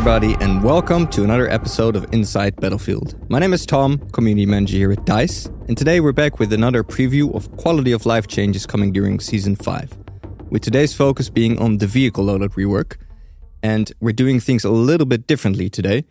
everybody, 0.00 0.34
and 0.40 0.64
welcome 0.64 1.06
to 1.06 1.24
another 1.24 1.46
episode 1.50 1.94
of 1.94 2.10
Inside 2.10 2.56
Battlefield. 2.56 3.14
My 3.28 3.38
name 3.38 3.52
is 3.52 3.66
Tom, 3.66 3.98
community 4.12 4.46
manager 4.46 4.78
here 4.78 4.92
at 4.92 5.04
DICE, 5.04 5.44
and 5.68 5.76
today 5.76 6.00
we're 6.00 6.12
back 6.12 6.38
with 6.38 6.54
another 6.54 6.82
preview 6.82 7.34
of 7.34 7.54
quality 7.58 7.92
of 7.92 8.06
life 8.06 8.26
changes 8.26 8.64
coming 8.64 8.92
during 8.92 9.20
Season 9.20 9.54
5. 9.54 9.98
With 10.48 10.62
today's 10.62 10.94
focus 10.94 11.28
being 11.28 11.58
on 11.58 11.76
the 11.76 11.86
vehicle 11.86 12.24
loadout 12.24 12.54
rework, 12.54 12.96
and 13.62 13.92
we're 14.00 14.12
doing 14.12 14.40
things 14.40 14.64
a 14.64 14.70
little 14.70 15.04
bit 15.04 15.26
differently 15.26 15.68
today. 15.68 16.06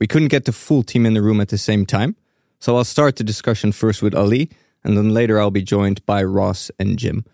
We 0.00 0.06
couldn't 0.06 0.28
get 0.28 0.46
the 0.46 0.52
full 0.52 0.82
team 0.82 1.04
in 1.04 1.12
the 1.12 1.20
room 1.20 1.42
at 1.42 1.48
the 1.48 1.58
same 1.58 1.84
time, 1.84 2.16
so 2.60 2.78
I'll 2.78 2.84
start 2.84 3.16
the 3.16 3.24
discussion 3.24 3.72
first 3.72 4.00
with 4.00 4.14
Ali, 4.14 4.48
and 4.82 4.96
then 4.96 5.10
later 5.10 5.38
I'll 5.38 5.50
be 5.50 5.62
joined 5.62 6.04
by 6.06 6.24
Ross 6.24 6.70
and 6.78 6.98
Jim. 6.98 7.26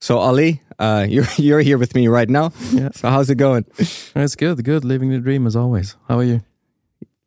So 0.00 0.18
Ali, 0.18 0.62
uh, 0.78 1.06
you're 1.08 1.26
you're 1.36 1.60
here 1.60 1.78
with 1.78 1.94
me 1.94 2.08
right 2.08 2.28
now. 2.28 2.52
Yeah. 2.72 2.90
So 2.92 3.08
how's 3.08 3.30
it 3.30 3.36
going? 3.36 3.64
It's 3.78 4.36
good, 4.36 4.64
good. 4.64 4.84
Living 4.84 5.10
the 5.10 5.18
dream 5.18 5.46
as 5.46 5.56
always. 5.56 5.96
How 6.08 6.18
are 6.18 6.24
you? 6.24 6.40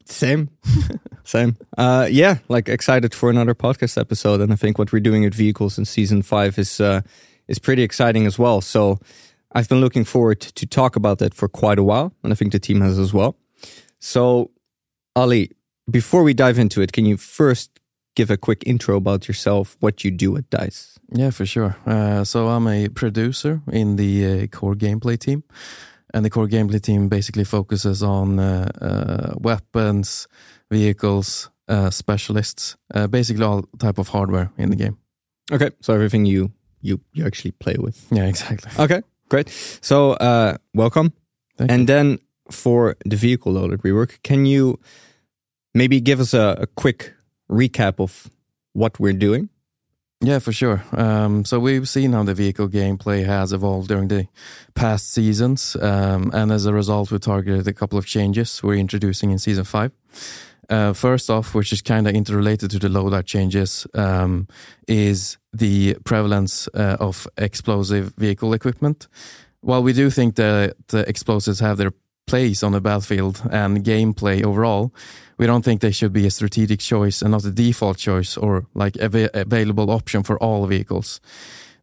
Same, 0.06 0.50
same. 1.24 1.56
Uh, 1.78 2.08
yeah, 2.12 2.40
like 2.50 2.68
excited 2.68 3.14
for 3.14 3.30
another 3.30 3.56
podcast 3.56 3.98
episode, 3.98 4.42
and 4.42 4.52
I 4.52 4.56
think 4.56 4.78
what 4.78 4.92
we're 4.92 5.00
doing 5.00 5.26
at 5.26 5.34
vehicles 5.34 5.78
in 5.78 5.86
season 5.86 6.22
five 6.22 6.58
is 6.60 6.82
uh, 6.82 7.02
is 7.48 7.60
pretty 7.60 7.84
exciting 7.84 8.26
as 8.26 8.38
well. 8.38 8.62
So 8.62 9.00
I've 9.54 9.70
been 9.70 9.80
looking 9.80 10.06
forward 10.06 10.42
to 10.42 10.66
talk 10.66 10.96
about 10.96 11.20
that 11.20 11.34
for 11.34 11.48
quite 11.48 11.80
a 11.80 11.84
while, 11.84 12.14
and 12.24 12.34
I 12.34 12.36
think 12.36 12.52
the 12.52 12.60
team 12.60 12.82
has 12.82 13.00
as 13.00 13.14
well. 13.14 13.36
So 14.00 14.52
Ali, 15.16 15.52
before 15.90 16.24
we 16.24 16.34
dive 16.34 16.60
into 16.60 16.82
it, 16.82 16.92
can 16.92 17.06
you 17.06 17.18
first 17.18 17.70
give 18.16 18.30
a 18.30 18.38
quick 18.38 18.64
intro 18.66 18.96
about 18.98 19.28
yourself, 19.28 19.78
what 19.80 20.04
you 20.04 20.12
do 20.12 20.38
at 20.38 20.50
Dice? 20.50 21.00
Yeah, 21.12 21.32
for 21.32 21.46
sure. 21.46 21.76
Uh, 21.86 22.24
so 22.24 22.48
I'm 22.48 22.68
a 22.68 22.90
producer 22.90 23.62
in 23.72 23.96
the 23.96 24.44
uh, 24.44 24.48
core 24.48 24.76
gameplay 24.76 25.18
team, 25.18 25.44
and 26.14 26.26
the 26.26 26.30
core 26.30 26.48
gameplay 26.48 26.82
team 26.82 27.10
basically 27.10 27.44
focuses 27.44 28.04
on 28.04 28.40
uh, 28.40 28.70
uh 28.82 29.34
weapons, 29.40 30.28
vehicles, 30.70 31.50
uh, 31.68 31.90
specialists, 31.90 32.78
uh, 32.94 33.08
basically 33.08 33.44
all 33.44 33.64
type 33.80 33.98
of 33.98 34.10
hardware 34.10 34.52
in 34.58 34.70
the 34.70 34.76
game. 34.76 34.98
Okay, 35.52 35.72
so 35.82 35.94
everything 35.94 36.26
you 36.26 36.52
you 36.82 37.00
you 37.14 37.26
actually 37.26 37.52
play 37.52 37.76
with. 37.78 38.08
Yeah, 38.12 38.28
exactly. 38.28 38.72
Okay, 38.80 39.02
great. 39.30 39.50
So 39.82 40.16
welcome, 40.74 41.14
Thank 41.58 41.72
and 41.72 41.82
you. 41.82 41.86
then 41.86 42.20
for 42.50 42.96
the 43.06 43.16
vehicle 43.16 43.54
loadout 43.54 43.82
rework, 43.82 44.22
can 44.24 44.46
you 44.46 44.80
maybe 45.74 46.02
give 46.02 46.20
us 46.20 46.34
a, 46.34 46.58
a 46.62 46.68
quick 46.68 47.14
recap 47.52 48.00
of 48.00 48.30
what 48.74 49.00
we're 49.00 49.14
doing? 49.14 49.50
Yeah, 50.24 50.38
for 50.38 50.52
sure. 50.52 50.84
Um, 50.92 51.46
so 51.46 51.60
we've 51.60 51.90
seen 51.90 52.14
how 52.14 52.24
the 52.24 52.36
vehicle 52.36 52.70
gameplay 52.70 53.26
has 53.26 53.54
evolved 53.54 53.88
during 53.88 54.08
the 54.08 54.28
past 54.76 55.12
seasons, 55.12 55.76
um, 55.82 56.30
and 56.34 56.52
as 56.52 56.68
a 56.68 56.74
result, 56.74 57.12
we 57.12 57.18
targeted 57.18 57.68
a 57.68 57.74
couple 57.74 57.98
of 57.98 58.06
changes 58.06 58.62
we're 58.62 58.76
introducing 58.76 59.32
in 59.32 59.40
season 59.40 59.64
five. 59.64 59.92
Uh, 60.70 60.94
first 60.94 61.30
off, 61.30 61.56
which 61.56 61.74
is 61.74 61.82
kind 61.82 62.08
of 62.08 62.14
interrelated 62.14 62.70
to 62.70 62.80
the 62.80 62.88
loadout 62.88 63.26
changes, 63.26 63.88
um, 63.96 64.48
is 64.88 65.38
the 65.52 65.96
prevalence 66.06 66.70
uh, 66.76 66.98
of 67.00 67.28
explosive 67.38 68.14
vehicle 68.16 68.54
equipment. 68.54 69.08
While 69.62 69.84
we 69.84 69.92
do 69.92 70.10
think 70.12 70.36
that 70.36 70.76
the 70.88 71.08
explosives 71.10 71.60
have 71.60 71.78
their 71.78 71.94
place 72.32 72.66
on 72.66 72.72
the 72.72 72.82
battlefield 72.82 73.42
and 73.52 73.84
gameplay 73.84 74.44
overall, 74.44 74.92
we 75.38 75.46
don't 75.46 75.64
think 75.66 75.82
they 75.82 75.92
should 75.92 76.14
be 76.14 76.26
a 76.26 76.32
strategic 76.32 76.80
choice 76.80 77.22
and 77.22 77.32
not 77.32 77.46
a 77.46 77.52
default 77.52 77.98
choice 77.98 78.38
or 78.38 78.66
like 78.74 78.98
av- 79.02 79.30
available 79.34 79.90
option 79.90 80.24
for 80.24 80.38
all 80.38 80.66
vehicles. 80.68 81.20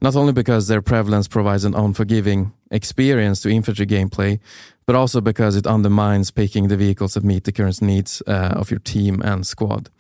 Not 0.00 0.16
only 0.16 0.32
because 0.32 0.66
their 0.66 0.82
prevalence 0.82 1.28
provides 1.28 1.64
an 1.64 1.74
unforgiving 1.74 2.52
experience 2.70 3.42
to 3.42 3.50
infantry 3.50 3.86
gameplay, 3.86 4.38
but 4.86 4.96
also 4.96 5.20
because 5.20 5.58
it 5.58 5.66
undermines 5.66 6.30
picking 6.30 6.68
the 6.68 6.76
vehicles 6.76 7.12
that 7.12 7.24
meet 7.24 7.44
the 7.44 7.52
current 7.52 7.82
needs 7.82 8.22
uh, 8.26 8.54
of 8.60 8.70
your 8.70 8.80
team 8.80 9.20
and 9.22 9.46
squad. 9.46 9.90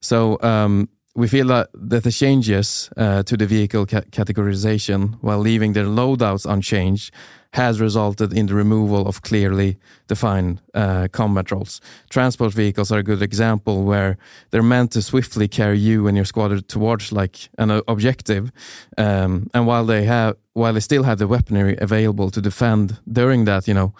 So 0.00 0.38
um, 0.42 0.88
we 1.16 1.28
feel 1.28 1.46
that, 1.46 1.68
that 1.72 2.04
the 2.04 2.12
changes 2.12 2.90
uh, 2.96 3.22
to 3.22 3.36
the 3.36 3.46
vehicle 3.46 3.86
ca- 3.86 4.02
categorization 4.10 5.16
while 5.22 5.38
leaving 5.38 5.72
their 5.72 5.86
loadouts 5.86 6.44
unchanged 6.44 7.10
has 7.52 7.80
resulted 7.80 8.34
in 8.34 8.46
the 8.46 8.54
removal 8.54 9.08
of 9.08 9.22
clearly 9.22 9.78
defined 10.08 10.60
uh, 10.74 11.08
combat 11.12 11.50
roles. 11.50 11.80
Transport 12.10 12.52
vehicles 12.52 12.92
are 12.92 12.98
a 12.98 13.02
good 13.02 13.22
example 13.22 13.84
where 13.84 14.18
they're 14.50 14.62
meant 14.62 14.92
to 14.92 15.00
swiftly 15.00 15.48
carry 15.48 15.78
you 15.78 16.06
and 16.06 16.16
your 16.16 16.26
squad 16.26 16.68
towards 16.68 17.12
like 17.12 17.48
an 17.56 17.70
objective, 17.88 18.52
um, 18.98 19.48
and 19.54 19.66
while 19.66 19.86
they 19.86 20.04
have, 20.04 20.36
while 20.52 20.74
they 20.74 20.80
still 20.80 21.04
have 21.04 21.16
the 21.16 21.26
weaponry 21.26 21.78
available 21.80 22.30
to 22.30 22.42
defend 22.42 22.98
during 23.10 23.46
that, 23.46 23.66
you 23.66 23.74
know, 23.74 23.94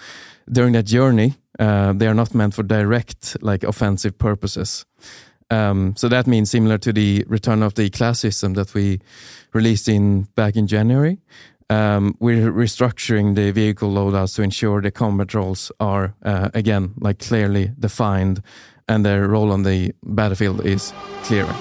during 0.53 0.75
that 0.75 0.85
journey, 0.85 1.35
uh, 1.59 1.95
they 1.95 2.07
are 2.07 2.15
not 2.15 2.35
meant 2.35 2.53
for 2.53 2.63
direct 2.63 3.39
like 3.41 3.65
offensive 3.65 4.19
purposes. 4.19 4.85
Um, 5.51 5.95
so 5.97 6.09
that 6.09 6.27
means 6.27 6.51
similar 6.51 6.79
to 6.79 6.93
the 6.93 7.25
return 7.29 7.63
of 7.63 7.75
the 7.75 7.89
class 7.91 8.21
system 8.21 8.55
that 8.55 8.75
we 8.75 9.01
released 9.53 9.89
in 9.89 10.23
back 10.35 10.57
in 10.57 10.67
January. 10.67 11.19
Um, 11.69 12.17
we're 12.21 12.53
restructuring 12.53 13.35
the 13.35 13.51
vehicle 13.51 13.91
loadouts 13.91 14.37
to 14.37 14.43
ensure 14.43 14.81
the 14.81 14.91
combat 14.91 15.35
roles 15.35 15.73
are 15.81 16.15
uh, 16.25 16.51
again 16.55 16.95
like 17.01 17.19
clearly 17.19 17.73
defined 17.79 18.41
and 18.89 19.05
their 19.05 19.27
role 19.27 19.51
on 19.51 19.65
the 19.65 19.93
battlefield 20.05 20.65
is 20.65 20.93
clearer. 21.25 21.55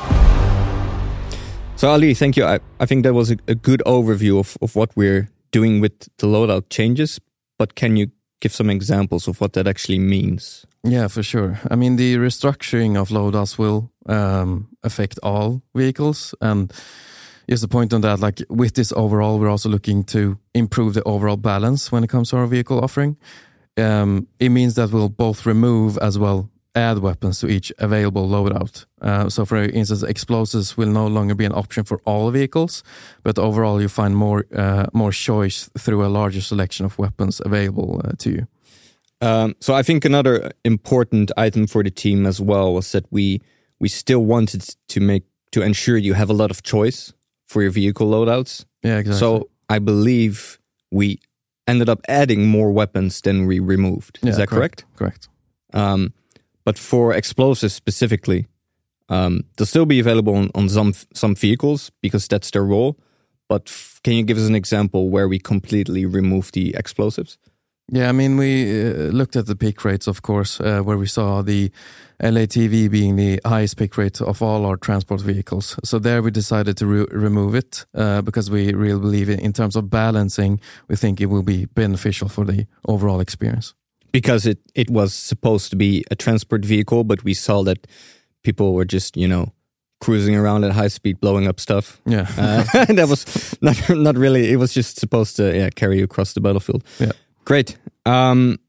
So 1.75 1.89
Ali, 1.89 2.13
thank 2.13 2.37
you. 2.37 2.45
I, 2.45 2.59
I 2.79 2.85
think 2.85 3.03
that 3.03 3.13
was 3.13 3.31
a, 3.31 3.37
a 3.47 3.55
good 3.55 3.81
overview 3.85 4.39
of, 4.39 4.57
of 4.61 4.75
what 4.75 4.95
we're 4.95 5.29
doing 5.51 5.81
with 5.81 5.99
the 6.17 6.27
loadout 6.27 6.69
changes, 6.69 7.19
but 7.57 7.75
can 7.75 7.97
you 7.97 8.11
give 8.41 8.53
some 8.53 8.69
examples 8.69 9.27
of 9.27 9.41
what 9.41 9.53
that 9.53 9.67
actually 9.67 9.99
means? 9.99 10.65
Yeah, 10.85 11.07
for 11.07 11.23
sure. 11.23 11.59
I 11.71 11.75
mean, 11.75 11.95
the 11.95 12.15
restructuring 12.15 12.95
of 12.95 13.09
loadouts 13.09 13.57
will 13.57 13.91
um, 14.05 14.67
affect 14.83 15.17
all 15.23 15.63
vehicles. 15.73 16.35
And 16.41 16.71
just 17.49 17.63
a 17.63 17.67
point 17.67 17.91
on 17.91 18.01
that, 18.01 18.19
like 18.19 18.41
with 18.49 18.75
this 18.75 18.93
overall, 18.95 19.39
we're 19.39 19.49
also 19.49 19.69
looking 19.69 20.03
to 20.05 20.37
improve 20.53 20.93
the 20.93 21.03
overall 21.03 21.37
balance 21.37 21.91
when 21.91 22.03
it 22.03 22.09
comes 22.09 22.29
to 22.29 22.37
our 22.37 22.45
vehicle 22.45 22.79
offering. 22.79 23.17
Um, 23.77 24.27
it 24.39 24.49
means 24.49 24.75
that 24.75 24.91
we'll 24.91 25.09
both 25.09 25.45
remove 25.45 25.97
as 25.97 26.19
well 26.19 26.49
add 26.75 26.99
weapons 26.99 27.39
to 27.39 27.47
each 27.47 27.71
available 27.79 28.27
loadout. 28.27 28.85
Uh, 29.01 29.27
so, 29.29 29.43
for 29.45 29.57
instance, 29.57 30.03
explosives 30.03 30.77
will 30.77 30.89
no 30.89 31.07
longer 31.07 31.33
be 31.33 31.45
an 31.45 31.53
option 31.53 31.83
for 31.83 31.99
all 32.05 32.29
vehicles, 32.31 32.83
but 33.23 33.39
overall 33.39 33.81
you 33.81 33.87
find 33.87 34.15
more 34.15 34.45
uh, 34.55 34.85
more 34.93 35.11
choice 35.11 35.69
through 35.79 36.05
a 36.05 36.09
larger 36.09 36.41
selection 36.41 36.85
of 36.85 36.99
weapons 36.99 37.41
available 37.43 38.01
uh, 38.03 38.11
to 38.17 38.29
you. 38.29 38.47
Um, 39.21 39.55
so, 39.59 39.73
I 39.73 39.83
think 39.83 40.05
another 40.05 40.51
important 40.63 41.31
item 41.37 41.67
for 41.67 41.83
the 41.83 41.91
team 41.91 42.25
as 42.25 42.41
well 42.41 42.73
was 42.73 42.91
that 42.91 43.05
we 43.11 43.41
we 43.79 43.89
still 43.89 44.25
wanted 44.25 44.63
to 44.89 44.99
make 44.99 45.23
to 45.51 45.61
ensure 45.61 45.97
you 45.97 46.13
have 46.13 46.29
a 46.29 46.33
lot 46.33 46.51
of 46.51 46.63
choice 46.63 47.13
for 47.47 47.61
your 47.61 47.71
vehicle 47.71 48.07
loadouts. 48.09 48.65
Yeah, 48.83 48.97
exactly. 48.97 49.19
So, 49.19 49.49
I 49.69 49.79
believe 49.79 50.59
we 50.91 51.19
ended 51.67 51.89
up 51.89 52.01
adding 52.07 52.45
more 52.47 52.71
weapons 52.71 53.21
than 53.21 53.47
we 53.47 53.59
removed. 53.59 54.19
Is 54.21 54.29
Yeah, 54.29 54.35
that 54.35 54.49
correct? 54.49 54.85
Correct. 54.95 55.29
Um, 55.73 56.13
but 56.63 56.77
for 56.77 57.13
explosives 57.13 57.73
specifically, 57.73 58.47
um, 59.09 59.43
they'll 59.55 59.67
still 59.67 59.85
be 59.85 59.99
available 59.99 60.35
on, 60.35 60.49
on 60.55 60.69
some 60.69 60.93
some 61.13 61.35
vehicles 61.35 61.91
because 62.01 62.27
that's 62.27 62.51
their 62.51 62.65
role. 62.65 62.97
But 63.47 63.63
f- 63.67 63.99
can 64.03 64.13
you 64.13 64.23
give 64.23 64.37
us 64.37 64.47
an 64.47 64.55
example 64.55 65.09
where 65.09 65.27
we 65.27 65.39
completely 65.39 66.05
remove 66.05 66.51
the 66.51 66.75
explosives? 66.75 67.37
Yeah, 67.91 68.09
I 68.09 68.13
mean, 68.13 68.37
we 68.37 68.63
uh, 68.71 68.93
looked 69.11 69.35
at 69.35 69.45
the 69.45 69.55
pick 69.55 69.85
rates, 69.85 70.07
of 70.07 70.21
course, 70.23 70.59
uh, 70.59 70.81
where 70.81 70.97
we 70.97 71.05
saw 71.05 71.43
the 71.43 71.71
LATV 72.19 72.89
being 72.89 73.15
the 73.15 73.39
highest 73.45 73.77
pick 73.77 73.95
rate 73.97 74.21
of 74.21 74.41
all 74.41 74.65
our 74.65 74.77
transport 74.77 75.21
vehicles. 75.21 75.77
So 75.83 75.99
there 75.99 76.23
we 76.23 76.31
decided 76.31 76.77
to 76.77 76.87
re- 76.87 77.07
remove 77.11 77.53
it 77.53 77.85
uh, 77.93 78.21
because 78.21 78.49
we 78.49 78.73
really 78.73 78.99
believe 78.99 79.29
in, 79.29 79.39
in 79.39 79.53
terms 79.53 79.75
of 79.75 79.89
balancing, 79.89 80.59
we 80.87 80.95
think 80.95 81.21
it 81.21 81.27
will 81.27 81.43
be 81.43 81.65
beneficial 81.65 82.27
for 82.27 82.43
the 82.45 82.65
overall 82.87 83.19
experience. 83.19 83.75
Because 84.11 84.45
it 84.45 84.59
it 84.73 84.89
was 84.89 85.13
supposed 85.13 85.69
to 85.71 85.75
be 85.75 86.05
a 86.09 86.15
transport 86.15 86.63
vehicle, 86.63 87.03
but 87.03 87.23
we 87.25 87.33
saw 87.33 87.63
that 87.63 87.85
people 88.43 88.73
were 88.73 88.85
just 88.85 89.17
you 89.17 89.27
know 89.27 89.51
cruising 89.99 90.35
around 90.37 90.63
at 90.63 90.71
high 90.71 90.87
speed, 90.87 91.19
blowing 91.19 91.47
up 91.47 91.59
stuff. 91.59 91.99
Yeah. 92.05 92.27
Uh, 92.37 92.63
that 92.93 93.07
was 93.09 93.57
not 93.61 93.89
not 93.89 94.15
really. 94.17 94.51
It 94.51 94.57
was 94.57 94.73
just 94.73 94.99
supposed 94.99 95.35
to 95.35 95.53
yeah 95.53 95.69
carry 95.69 95.97
you 95.97 96.05
across 96.05 96.33
the 96.33 96.41
battlefield. 96.41 96.83
Yeah. 96.97 97.11
Great. 97.45 97.77
Um, 98.05 98.59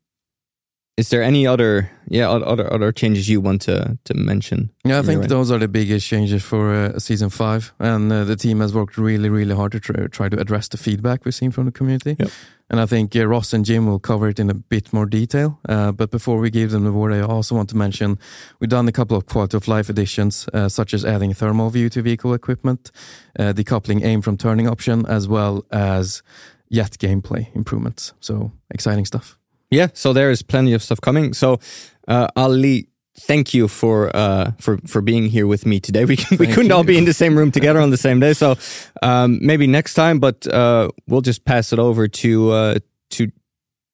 is 0.96 1.10
there 1.10 1.22
any 1.22 1.46
other 1.46 1.90
yeah 2.08 2.30
other 2.30 2.72
other 2.72 2.92
changes 2.92 3.28
you 3.28 3.42
want 3.42 3.62
to 3.62 3.98
to 4.04 4.14
mention? 4.14 4.70
Yeah, 4.84 5.00
I 5.00 5.02
think 5.02 5.22
end? 5.22 5.30
those 5.30 5.50
are 5.50 5.58
the 5.58 5.68
biggest 5.68 6.06
changes 6.06 6.42
for 6.42 6.72
uh, 6.72 6.98
season 6.98 7.28
five, 7.30 7.74
and 7.78 8.10
uh, 8.10 8.24
the 8.24 8.36
team 8.36 8.60
has 8.60 8.72
worked 8.72 8.96
really, 8.96 9.28
really 9.28 9.54
hard 9.54 9.72
to 9.72 9.80
try, 9.80 10.06
try 10.06 10.28
to 10.30 10.40
address 10.40 10.68
the 10.68 10.78
feedback 10.78 11.24
we've 11.24 11.34
seen 11.34 11.50
from 11.50 11.66
the 11.66 11.72
community. 11.72 12.16
Yep. 12.18 12.30
And 12.68 12.80
I 12.80 12.86
think 12.86 13.14
uh, 13.14 13.26
Ross 13.26 13.52
and 13.52 13.64
Jim 13.64 13.86
will 13.86 14.00
cover 14.00 14.28
it 14.28 14.40
in 14.40 14.50
a 14.50 14.54
bit 14.54 14.92
more 14.92 15.06
detail. 15.06 15.60
Uh, 15.68 15.92
but 15.92 16.10
before 16.10 16.38
we 16.38 16.50
give 16.50 16.72
them 16.72 16.84
the 16.84 16.92
word, 16.92 17.12
I 17.12 17.20
also 17.20 17.54
want 17.54 17.68
to 17.68 17.76
mention 17.76 18.18
we've 18.58 18.70
done 18.70 18.88
a 18.88 18.92
couple 18.92 19.16
of 19.16 19.26
quality 19.26 19.56
of 19.56 19.68
life 19.68 19.88
additions, 19.88 20.48
uh, 20.52 20.68
such 20.68 20.92
as 20.92 21.04
adding 21.04 21.32
thermal 21.32 21.70
view 21.70 21.88
to 21.90 22.02
vehicle 22.02 22.34
equipment, 22.34 22.90
uh, 23.38 23.52
decoupling 23.52 24.02
aim 24.02 24.20
from 24.20 24.36
turning 24.36 24.66
option, 24.66 25.06
as 25.06 25.28
well 25.28 25.64
as 25.70 26.22
jet 26.70 26.98
gameplay 26.98 27.54
improvements. 27.54 28.12
So 28.20 28.52
exciting 28.70 29.06
stuff. 29.06 29.38
Yeah, 29.70 29.88
so 29.94 30.12
there 30.12 30.30
is 30.30 30.42
plenty 30.42 30.74
of 30.74 30.82
stuff 30.82 31.00
coming. 31.00 31.34
So, 31.34 31.58
uh, 32.06 32.28
Ali, 32.36 32.88
thank 33.18 33.52
you 33.52 33.68
for 33.68 34.14
uh, 34.14 34.52
for 34.60 34.78
for 34.86 35.02
being 35.02 35.26
here 35.26 35.46
with 35.46 35.66
me 35.66 35.80
today. 35.80 36.04
We 36.08 36.16
we 36.38 36.46
couldn't 36.46 36.72
all 36.72 36.84
be 36.84 36.96
in 36.96 37.04
the 37.04 37.12
same 37.12 37.36
room 37.36 37.50
together 37.50 37.80
on 37.80 37.90
the 37.90 37.96
same 37.96 38.20
day, 38.20 38.34
so 38.34 38.54
um, 39.02 39.38
maybe 39.42 39.66
next 39.66 39.94
time. 39.94 40.20
But 40.20 40.46
uh, 40.46 40.90
we'll 41.08 41.22
just 41.26 41.44
pass 41.44 41.72
it 41.72 41.78
over 41.78 42.08
to 42.08 42.50
uh, 42.50 42.78
to 43.10 43.30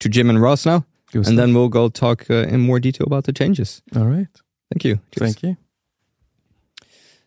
to 0.00 0.08
Jim 0.08 0.28
and 0.28 0.42
Ross 0.42 0.66
now, 0.66 0.84
and 1.14 1.24
stuff. 1.24 1.36
then 1.36 1.54
we'll 1.54 1.70
go 1.70 1.88
talk 1.88 2.30
uh, 2.30 2.34
in 2.34 2.60
more 2.60 2.80
detail 2.80 3.06
about 3.06 3.24
the 3.24 3.32
changes. 3.32 3.82
All 3.96 4.06
right. 4.06 4.28
Thank 4.72 4.84
you. 4.84 4.96
Cheers. 5.12 5.34
Thank 5.34 5.42
you. 5.42 5.56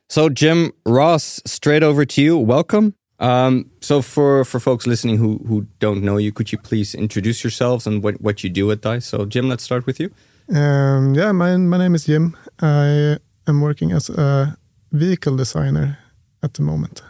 So, 0.08 0.30
Jim 0.30 0.72
Ross, 0.86 1.42
straight 1.46 1.84
over 1.84 2.06
to 2.06 2.22
you. 2.22 2.38
Welcome. 2.38 2.94
Um, 3.20 3.72
so, 3.82 4.02
for 4.02 4.44
for 4.44 4.60
folks 4.60 4.86
listening 4.86 5.18
who 5.18 5.40
who 5.48 5.68
don't 5.80 6.04
know 6.04 6.18
you, 6.18 6.32
could 6.32 6.52
you 6.52 6.58
please 6.58 6.94
introduce 6.94 7.44
yourselves 7.44 7.88
and 7.88 8.04
what 8.04 8.20
what 8.22 8.44
you 8.44 8.50
do 8.50 8.72
at 8.72 8.82
Dice? 8.82 9.06
So, 9.06 9.26
Jim, 9.26 9.48
let's 9.48 9.64
start 9.64 9.86
with 9.86 10.00
you. 10.00 10.12
Um, 10.54 11.16
yeah, 11.16 11.32
my 11.32 11.58
my 11.58 11.78
name 11.78 11.96
is 11.96 12.06
Jim. 12.06 12.36
I 12.62 13.18
am 13.48 13.62
working 13.62 13.92
as 13.92 14.10
a 14.10 14.58
vehicle 14.92 15.38
designer 15.38 15.98
at 16.44 16.54
the 16.54 16.62
moment. 16.62 17.02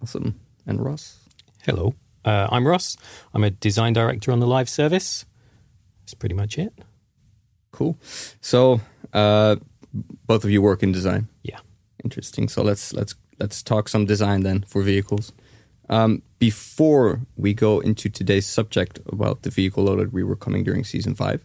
Awesome. 0.00 0.38
And 0.66 0.84
Ross. 0.84 1.18
Hello, 1.62 1.94
uh, 2.24 2.48
I'm 2.50 2.66
Ross. 2.66 2.96
I'm 3.32 3.44
a 3.44 3.50
design 3.50 3.94
director 3.94 4.32
on 4.32 4.40
the 4.40 4.46
live 4.46 4.68
service. 4.68 5.26
That's 6.02 6.14
pretty 6.14 6.34
much 6.34 6.58
it. 6.58 6.72
Cool. 7.72 7.96
So, 8.40 8.80
uh, 9.12 9.56
both 10.26 10.44
of 10.44 10.50
you 10.50 10.62
work 10.62 10.82
in 10.82 10.92
design. 10.92 11.28
Yeah. 11.42 11.58
Interesting. 12.04 12.48
So 12.48 12.62
let's 12.62 12.92
let's 12.92 13.14
let's 13.38 13.62
talk 13.62 13.88
some 13.88 14.06
design 14.06 14.42
then 14.42 14.62
for 14.68 14.82
vehicles. 14.82 15.32
Um, 15.88 16.22
before 16.38 17.20
we 17.36 17.52
go 17.54 17.80
into 17.80 18.08
today's 18.08 18.46
subject 18.46 18.98
about 19.06 19.42
the 19.42 19.50
vehicle 19.50 19.84
load 19.84 19.98
that 20.00 20.12
we 20.12 20.22
were 20.22 20.36
coming 20.36 20.64
during 20.64 20.84
season 20.84 21.14
five, 21.14 21.44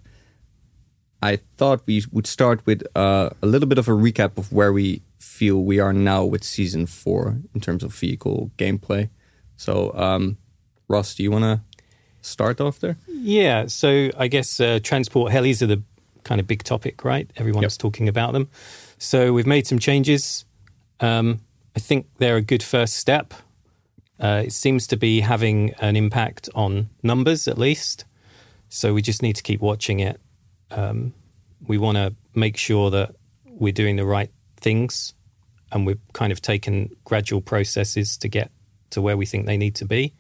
I 1.22 1.36
thought 1.58 1.82
we 1.86 2.04
would 2.12 2.28
start 2.28 2.66
with 2.66 2.84
uh, 2.96 3.32
a 3.42 3.46
little 3.46 3.68
bit 3.68 3.78
of 3.78 3.88
a 3.90 3.92
recap 3.92 4.38
of 4.38 4.54
where 4.54 4.72
we 4.72 5.02
feel 5.18 5.62
we 5.64 5.80
are 5.80 5.92
now 5.92 6.24
with 6.24 6.44
season 6.44 6.86
four 6.86 7.40
in 7.54 7.60
terms 7.60 7.84
of 7.84 7.94
vehicle 7.94 8.52
gameplay. 8.58 9.10
So, 9.58 9.94
um, 9.96 10.38
Ross, 10.88 11.14
do 11.16 11.24
you 11.24 11.32
want 11.32 11.44
to 11.44 11.62
start 12.22 12.62
off 12.62 12.80
there? 12.80 12.96
Yeah, 13.08 13.68
so 13.68 14.10
I 14.18 14.28
guess 14.30 14.62
uh, 14.62 14.80
transport 14.82 15.34
helis 15.34 15.62
are 15.62 15.68
the 15.68 15.84
kind 16.24 16.40
of 16.40 16.48
big 16.48 16.64
topic, 16.64 17.04
right? 17.04 17.30
Everyone's 17.36 17.64
Yep. 17.64 17.80
talking 17.80 18.08
about 18.08 18.32
them. 18.32 18.48
So 18.98 19.34
we've 19.34 19.48
made 19.48 19.68
some 19.68 19.80
changes. 19.80 20.46
Um, 21.02 21.40
I 21.76 21.80
think 21.80 22.08
they're 22.18 22.38
a 22.38 22.42
good 22.42 22.64
first 22.64 22.96
step. 22.96 23.34
Uh, 24.20 24.44
it 24.46 24.54
seems 24.54 24.88
to 24.88 24.98
be 24.98 25.22
having 25.22 25.74
an 25.80 25.96
impact 25.96 26.50
on 26.54 26.90
numbers 27.02 27.48
at 27.48 27.58
least. 27.58 28.06
So 28.68 28.94
we 28.94 29.02
just 29.02 29.22
need 29.22 29.36
to 29.38 29.44
keep 29.44 29.62
watching 29.62 30.00
it. 30.00 30.20
Um, 30.72 31.14
we 31.66 31.78
want 31.78 31.98
to 31.98 32.14
make 32.36 32.58
sure 32.58 32.92
that 32.92 33.16
we're 33.46 33.74
doing 33.74 33.96
the 33.96 34.06
right 34.06 34.32
things 34.58 35.14
and 35.72 35.86
we've 35.86 36.00
kind 36.14 36.32
of 36.32 36.42
taken 36.42 36.90
gradual 37.04 37.42
processes 37.42 38.18
to 38.18 38.28
get 38.28 38.52
to 38.92 39.02
where 39.02 39.18
we 39.18 39.26
think 39.26 39.46
they 39.46 39.58
need 39.58 39.76
to 39.76 39.86
be. 39.86 40.14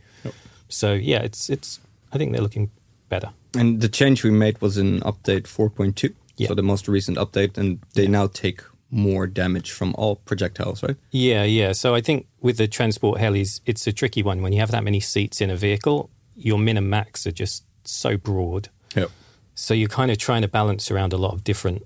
So 0.69 0.93
yeah, 0.93 1.19
it's 1.19 1.49
it's. 1.49 1.79
I 2.13 2.17
think 2.17 2.31
they're 2.31 2.41
looking 2.41 2.69
better. 3.09 3.31
And 3.55 3.81
the 3.81 3.89
change 3.89 4.23
we 4.23 4.29
made 4.29 4.61
was 4.61 4.77
in 4.77 4.99
update 5.01 5.43
4.2. 5.43 6.13
Yeah. 6.37 6.47
So 6.47 6.55
the 6.55 6.63
most 6.63 6.87
recent 6.87 7.17
update, 7.17 7.57
and 7.57 7.79
they 7.95 8.07
now 8.07 8.27
take 8.27 8.61
more 8.91 9.27
damage 9.27 9.71
from 9.71 9.93
all 9.97 10.15
projectiles, 10.15 10.81
right? 10.83 10.95
Yeah, 11.11 11.43
yeah. 11.43 11.73
So 11.73 11.93
I 11.95 12.01
think 12.01 12.27
with 12.41 12.57
the 12.57 12.67
transport 12.67 13.19
helis, 13.19 13.61
it's 13.65 13.85
a 13.87 13.91
tricky 13.91 14.23
one. 14.23 14.41
When 14.41 14.51
you 14.53 14.59
have 14.59 14.71
that 14.71 14.83
many 14.83 14.99
seats 14.99 15.41
in 15.41 15.49
a 15.49 15.55
vehicle, 15.55 16.09
your 16.35 16.57
min 16.57 16.77
and 16.77 16.89
max 16.89 17.27
are 17.27 17.31
just 17.31 17.63
so 17.83 18.17
broad. 18.17 18.69
Yeah. 18.95 19.05
So 19.55 19.73
you're 19.73 19.89
kind 19.89 20.09
of 20.09 20.17
trying 20.17 20.41
to 20.41 20.47
balance 20.47 20.89
around 20.89 21.13
a 21.13 21.17
lot 21.17 21.33
of 21.33 21.43
different 21.43 21.83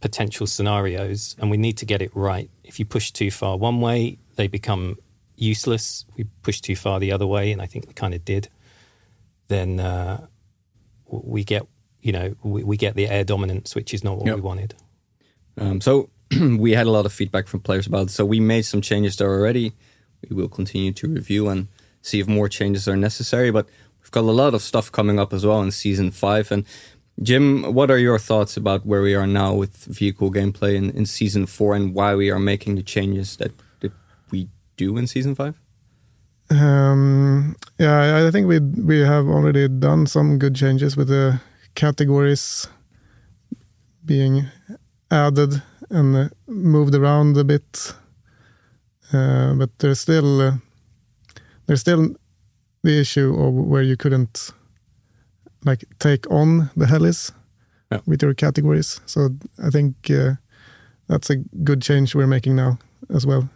potential 0.00 0.46
scenarios, 0.46 1.36
and 1.38 1.50
we 1.50 1.56
need 1.56 1.78
to 1.78 1.86
get 1.86 2.02
it 2.02 2.10
right. 2.14 2.50
If 2.64 2.78
you 2.78 2.84
push 2.84 3.10
too 3.12 3.30
far 3.30 3.56
one 3.56 3.80
way, 3.80 4.18
they 4.36 4.48
become 4.48 4.98
useless. 5.36 6.04
We 6.16 6.24
push 6.42 6.60
too 6.60 6.76
far 6.76 6.98
the 7.00 7.12
other 7.12 7.26
way, 7.26 7.52
and 7.52 7.62
I 7.62 7.66
think 7.66 7.86
we 7.86 7.94
kind 7.94 8.12
of 8.12 8.24
did. 8.24 8.48
Then 9.48 9.78
uh, 9.80 10.26
we 11.06 11.44
get, 11.44 11.66
you 12.00 12.12
know, 12.12 12.34
we, 12.42 12.64
we 12.64 12.76
get 12.76 12.96
the 12.96 13.06
air 13.08 13.24
dominance, 13.24 13.74
which 13.74 13.94
is 13.94 14.02
not 14.02 14.16
what 14.18 14.26
Yep. 14.26 14.34
we 14.34 14.40
wanted. 14.40 14.74
Um, 15.58 15.80
so 15.80 16.10
we 16.40 16.72
had 16.72 16.86
a 16.86 16.90
lot 16.90 17.06
of 17.06 17.12
feedback 17.12 17.46
from 17.46 17.60
players 17.60 17.86
about 17.86 18.06
it. 18.06 18.10
So 18.10 18.24
we 18.24 18.40
made 18.40 18.62
some 18.62 18.80
changes 18.80 19.16
there 19.16 19.30
already. 19.30 19.72
We 20.28 20.36
will 20.36 20.48
continue 20.48 20.92
to 20.92 21.08
review 21.08 21.48
and 21.48 21.68
see 22.00 22.20
if 22.20 22.28
more 22.28 22.48
changes 22.48 22.88
are 22.88 22.96
necessary. 22.96 23.50
But 23.50 23.66
we've 24.00 24.10
got 24.10 24.24
a 24.24 24.32
lot 24.32 24.54
of 24.54 24.62
stuff 24.62 24.90
coming 24.90 25.18
up 25.18 25.32
as 25.32 25.44
well 25.44 25.62
in 25.62 25.70
season 25.70 26.10
five. 26.10 26.50
And 26.52 26.64
Jim, 27.22 27.74
what 27.74 27.90
are 27.90 27.98
your 27.98 28.18
thoughts 28.18 28.56
about 28.56 28.86
where 28.86 29.02
we 29.02 29.14
are 29.14 29.26
now 29.26 29.52
with 29.54 29.84
vehicle 29.84 30.30
gameplay 30.32 30.74
in, 30.76 30.90
in 30.90 31.06
season 31.06 31.46
four 31.46 31.74
and 31.74 31.94
why 31.94 32.14
we 32.14 32.30
are 32.30 32.38
making 32.38 32.76
the 32.76 32.82
changes 32.82 33.36
that, 33.36 33.52
that 33.80 33.92
we 34.30 34.48
do 34.76 34.96
in 34.96 35.06
season 35.06 35.34
five? 35.34 35.54
Um, 36.50 37.56
yeah, 37.78 38.26
I- 38.26 38.30
think 38.30 38.46
we 38.46 38.58
we 38.60 39.00
have 39.00 39.26
already 39.26 39.68
done 39.68 40.06
some 40.06 40.38
good 40.38 40.54
changes 40.54 40.96
with 40.96 41.08
the 41.08 41.40
categories 41.74 42.68
being 44.04 44.46
added 45.12 45.62
and 45.90 46.30
moved 46.46 46.94
around 46.94 47.36
a 47.36 47.44
bit. 47.44 47.94
Uh, 49.12 49.54
but 49.54 49.70
there's 49.78 50.00
still 50.00 50.40
uh, 50.40 50.52
there's 51.66 51.80
still 51.80 52.16
the 52.82 53.00
issue 53.00 53.34
of 53.34 53.54
where 53.54 53.82
you 53.82 53.96
couldn't 53.96 54.50
like 55.64 55.84
take 55.98 56.30
on 56.30 56.70
the 56.76 56.86
helis 56.86 57.32
Yeah. 57.92 58.00
with 58.06 58.22
your 58.22 58.34
categories. 58.34 59.00
So 59.06 59.28
I 59.62 59.70
think 59.70 59.94
uh, 60.10 60.34
that's 61.08 61.30
a 61.30 61.36
good 61.64 61.82
change 61.82 62.14
we're 62.14 62.26
making 62.26 62.56
now 62.56 62.78
as 63.14 63.26
well. 63.26 63.48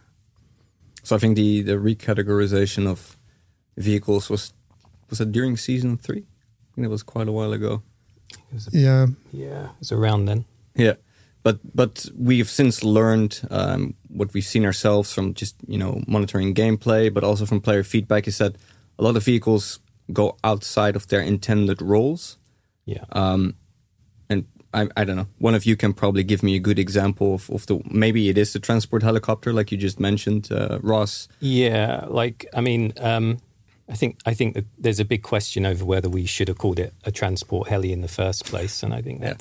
So 1.02 1.16
I 1.16 1.18
think 1.18 1.36
the, 1.36 1.62
the 1.62 1.72
recategorization 1.78 2.86
of 2.86 3.16
vehicles 3.76 4.28
was 4.30 4.52
was 5.10 5.20
it 5.20 5.32
during 5.32 5.56
season 5.56 5.96
three? 5.98 6.26
I 6.26 6.74
think 6.74 6.84
it 6.84 6.90
was 6.90 7.02
quite 7.04 7.28
a 7.28 7.32
while 7.32 7.52
ago. 7.52 7.82
It 8.30 8.54
was 8.54 8.66
a, 8.68 8.70
Yeah, 8.78 9.06
yeah, 9.32 9.64
it 9.70 9.78
was 9.78 9.92
around 9.92 10.26
then. 10.26 10.44
Yeah, 10.74 10.94
but 11.46 11.60
but 11.76 12.08
we've 12.18 12.50
since 12.50 12.82
learned 12.82 13.40
um, 13.52 13.94
what 14.08 14.34
we've 14.34 14.44
seen 14.44 14.64
ourselves 14.64 15.12
from 15.12 15.32
just 15.32 15.54
you 15.68 15.78
know 15.78 16.02
monitoring 16.08 16.54
gameplay, 16.54 17.08
but 17.14 17.22
also 17.22 17.46
from 17.46 17.60
player 17.60 17.84
feedback 17.84 18.26
is 18.26 18.38
that 18.38 18.56
a 18.98 19.04
lot 19.04 19.16
of 19.16 19.22
vehicles 19.22 19.78
go 20.12 20.36
outside 20.42 20.96
of 20.96 21.06
their 21.06 21.20
intended 21.20 21.80
roles. 21.80 22.36
Yeah. 22.84 23.04
Um, 23.12 23.54
and 24.28 24.46
I, 24.74 24.88
I 24.96 25.04
don't 25.04 25.14
know. 25.14 25.28
One 25.38 25.54
of 25.54 25.64
you 25.64 25.76
can 25.76 25.92
probably 25.92 26.24
give 26.24 26.42
me 26.42 26.56
a 26.56 26.58
good 26.58 26.80
example 26.80 27.34
of, 27.34 27.48
of 27.50 27.66
the 27.66 27.80
maybe 27.84 28.28
it 28.28 28.36
is 28.36 28.52
the 28.52 28.58
transport 28.58 29.04
helicopter, 29.04 29.52
like 29.52 29.70
you 29.70 29.78
just 29.78 30.00
mentioned, 30.00 30.48
uh, 30.50 30.80
Ross. 30.82 31.28
Yeah, 31.38 32.06
like 32.08 32.44
I 32.56 32.60
mean, 32.60 32.92
um, 32.98 33.38
I 33.88 33.94
think 33.94 34.18
I 34.26 34.34
think 34.34 34.54
that 34.54 34.64
there's 34.82 34.98
a 34.98 35.04
big 35.04 35.22
question 35.22 35.64
over 35.64 35.84
whether 35.84 36.08
we 36.08 36.26
should 36.26 36.48
have 36.48 36.58
called 36.58 36.80
it 36.80 36.92
a 37.04 37.12
transport 37.12 37.68
heli 37.68 37.92
in 37.92 38.00
the 38.00 38.08
first 38.08 38.46
place, 38.46 38.82
and 38.82 38.92
I 38.92 39.00
think 39.00 39.20
Yeah. 39.20 39.36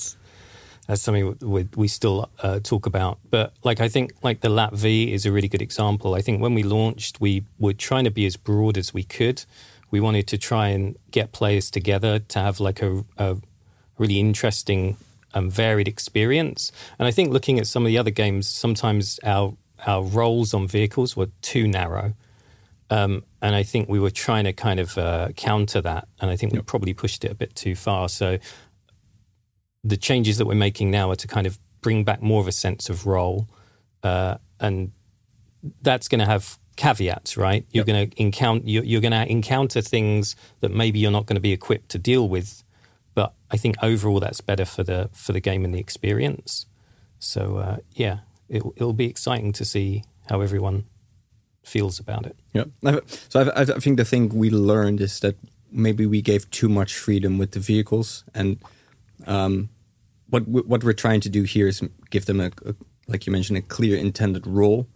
That's 0.88 1.02
something 1.02 1.38
we, 1.42 1.68
we 1.76 1.88
still 1.88 2.30
uh, 2.44 2.60
talk 2.60 2.86
about. 2.86 3.20
But 3.30 3.54
like 3.64 3.82
I 3.82 3.90
think 3.90 4.14
like 4.22 4.42
the 4.42 4.50
LATV 4.50 5.12
is 5.12 5.26
a 5.26 5.32
really 5.32 5.48
good 5.48 5.62
example. 5.62 6.14
I 6.14 6.22
think 6.22 6.42
when 6.42 6.54
we 6.54 6.64
launched, 6.64 7.20
we 7.20 7.44
were 7.58 7.74
trying 7.74 8.04
to 8.04 8.12
be 8.12 8.26
as 8.26 8.38
broad 8.38 8.78
as 8.78 8.94
we 8.94 9.04
could. 9.04 9.46
We 9.92 10.00
wanted 10.00 10.28
to 10.28 10.38
try 10.38 10.68
and 10.68 10.98
get 11.12 11.32
players 11.32 11.72
together 11.72 12.20
to 12.20 12.40
have 12.40 12.60
like 12.60 12.82
a, 12.82 13.04
a 13.18 13.38
really 13.98 14.20
interesting 14.20 14.98
and 15.34 15.52
varied 15.52 15.88
experience. 15.88 16.72
And 16.98 17.08
I 17.08 17.12
think 17.12 17.32
looking 17.32 17.60
at 17.60 17.68
some 17.68 17.84
of 17.84 17.88
the 17.88 17.98
other 17.98 18.12
games, 18.12 18.48
sometimes 18.48 19.20
our 19.24 19.56
our 19.86 20.04
roles 20.04 20.54
on 20.54 20.68
vehicles 20.68 21.16
were 21.16 21.30
too 21.42 21.68
narrow. 21.68 22.14
Um, 22.90 23.24
and 23.42 23.56
I 23.56 23.64
think 23.64 23.90
we 23.90 24.00
were 24.00 24.12
trying 24.12 24.46
to 24.46 24.54
kind 24.54 24.80
of 24.80 24.98
uh, 24.98 25.30
counter 25.36 25.82
that, 25.82 26.08
and 26.22 26.30
I 26.30 26.36
think 26.36 26.54
we 26.54 26.60
probably 26.62 26.94
pushed 26.94 27.26
it 27.26 27.32
a 27.32 27.36
bit 27.36 27.56
too 27.56 27.76
far. 27.76 28.10
So 28.10 28.38
the 29.86 29.98
changes 29.98 30.38
that 30.40 30.48
we're 30.48 30.56
making 30.56 30.90
now 30.90 31.12
are 31.12 31.16
to 31.16 31.28
kind 31.28 31.46
of 31.46 31.60
bring 31.82 32.04
back 32.04 32.22
more 32.22 32.42
of 32.42 32.48
a 32.48 32.52
sense 32.52 32.90
of 32.90 33.06
role, 33.06 33.48
uh, 34.04 34.38
and 34.60 34.92
that's 35.82 36.08
going 36.08 36.20
to 36.20 36.26
have 36.26 36.58
caveats, 36.76 37.38
right? 37.38 37.66
You're 37.72 37.86
going 37.86 38.10
to 38.10 38.22
encounter 38.22 38.64
you're, 38.66 38.84
you're 38.84 39.02
going 39.02 39.12
to 39.12 39.32
encounter 39.32 39.82
things 39.82 40.36
that 40.60 40.72
maybe 40.72 41.00
you're 41.00 41.12
not 41.12 41.28
going 41.28 41.36
to 41.36 41.42
be 41.42 41.54
equipped 41.54 41.90
to 41.90 42.00
deal 42.00 42.28
with, 42.28 42.64
but 43.14 43.34
I 43.52 43.58
think 43.58 43.76
overall 43.82 44.20
that's 44.20 44.42
better 44.42 44.66
for 44.66 44.84
the 44.84 45.10
for 45.14 45.32
the 45.32 45.40
game 45.40 45.64
and 45.64 45.74
the 45.74 45.80
experience. 45.80 46.66
So 47.20 47.58
uh, 47.58 47.78
yeah, 47.94 48.20
it, 48.50 48.64
it'll 48.76 48.94
be 48.94 49.06
exciting 49.06 49.54
to 49.54 49.66
see 49.66 50.04
how 50.30 50.42
everyone 50.42 50.86
feels 51.64 52.00
about 52.00 52.26
it. 52.26 52.36
Yeah. 52.54 52.66
So 53.30 53.52
I, 53.56 53.62
I 53.62 53.66
think 53.66 53.98
the 53.98 54.06
thing 54.06 54.30
we 54.30 54.50
learned 54.50 55.02
is 55.02 55.20
that 55.20 55.36
maybe 55.72 56.06
we 56.06 56.22
gave 56.22 56.50
too 56.50 56.70
much 56.70 56.96
freedom 56.96 57.38
with 57.38 57.52
the 57.52 57.60
vehicles, 57.60 58.24
and 58.34 58.58
um, 59.28 59.70
what 60.44 60.66
what 60.68 60.84
we're 60.84 60.94
trying 60.94 61.22
to 61.22 61.30
do 61.30 61.44
here 61.44 61.68
is 61.68 61.82
give 62.10 62.26
them 62.26 62.40
a, 62.40 62.52
a 62.66 62.76
like 63.08 63.26
you 63.28 63.32
mentioned 63.34 63.58
a 63.58 63.62
clear 63.62 63.98
intended 63.98 64.46
role, 64.48 64.88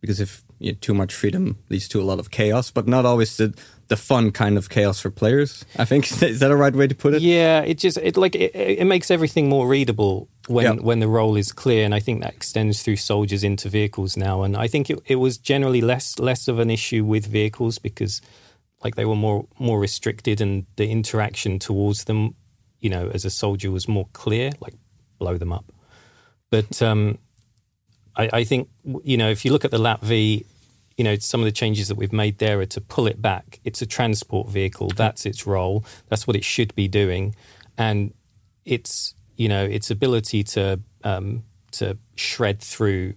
because 0.00 0.20
if 0.20 0.42
yeah, 0.58 0.72
too 0.80 0.94
much 0.94 1.12
freedom 1.14 1.58
leads 1.68 1.86
to 1.88 2.00
a 2.00 2.04
lot 2.04 2.18
of 2.18 2.30
chaos, 2.30 2.70
but 2.70 2.86
not 2.88 3.04
always 3.04 3.36
the 3.36 3.52
the 3.88 3.96
fun 3.96 4.30
kind 4.32 4.56
of 4.58 4.68
chaos 4.68 5.00
for 5.00 5.10
players. 5.10 5.64
I 5.78 5.84
think 5.84 6.04
is 6.22 6.40
that 6.40 6.50
a 6.50 6.56
right 6.56 6.74
way 6.74 6.86
to 6.88 6.94
put 6.94 7.14
it? 7.14 7.22
Yeah, 7.22 7.60
it 7.60 7.78
just 7.78 7.98
it 7.98 8.16
like 8.16 8.34
it, 8.34 8.54
it 8.54 8.86
makes 8.86 9.10
everything 9.10 9.48
more 9.48 9.68
readable 9.68 10.28
when 10.48 10.64
Yeah. 10.64 10.82
when 10.82 11.00
the 11.00 11.08
role 11.08 11.36
is 11.38 11.52
clear, 11.52 11.84
and 11.84 11.94
I 11.94 12.00
think 12.00 12.22
that 12.22 12.34
extends 12.34 12.82
through 12.82 12.96
soldiers 12.96 13.44
into 13.44 13.68
vehicles 13.68 14.16
now. 14.16 14.42
And 14.44 14.56
I 14.56 14.68
think 14.68 14.88
it, 14.90 14.98
it 15.06 15.16
was 15.16 15.38
generally 15.38 15.80
less 15.82 16.18
less 16.18 16.48
of 16.48 16.58
an 16.58 16.70
issue 16.70 17.04
with 17.04 17.26
vehicles 17.26 17.78
because 17.78 18.22
like 18.84 18.96
they 18.96 19.04
were 19.04 19.16
more 19.16 19.46
more 19.58 19.78
restricted, 19.82 20.40
and 20.40 20.64
the 20.76 20.88
interaction 20.88 21.58
towards 21.58 22.04
them, 22.04 22.34
you 22.80 22.90
know, 22.90 23.10
as 23.12 23.24
a 23.24 23.30
soldier 23.30 23.70
was 23.70 23.88
more 23.88 24.08
clear, 24.12 24.52
like 24.60 24.74
blow 25.18 25.38
them 25.38 25.52
up. 25.52 25.72
But 26.50 26.80
um, 26.82 27.18
I, 28.16 28.30
I 28.32 28.44
think 28.44 28.68
you 29.04 29.16
know 29.16 29.30
if 29.30 29.44
you 29.44 29.52
look 29.52 29.64
at 29.64 29.70
the 29.70 29.78
LATV, 29.78 30.44
you 30.96 31.04
know 31.04 31.16
some 31.16 31.40
of 31.40 31.44
the 31.44 31.52
changes 31.52 31.88
that 31.88 31.96
we've 31.96 32.12
made 32.12 32.38
there 32.38 32.60
are 32.60 32.66
to 32.66 32.80
pull 32.80 33.06
it 33.06 33.20
back. 33.20 33.60
It's 33.64 33.82
a 33.82 33.86
transport 33.86 34.48
vehicle. 34.48 34.88
That's 34.88 35.26
its 35.26 35.46
role. 35.46 35.84
That's 36.08 36.26
what 36.26 36.36
it 36.36 36.44
should 36.44 36.74
be 36.74 36.88
doing, 36.88 37.34
and 37.76 38.12
its 38.64 39.14
you 39.36 39.48
know 39.48 39.64
its 39.64 39.90
ability 39.90 40.44
to 40.44 40.80
um, 41.04 41.44
to 41.72 41.98
shred 42.14 42.60
through 42.60 43.14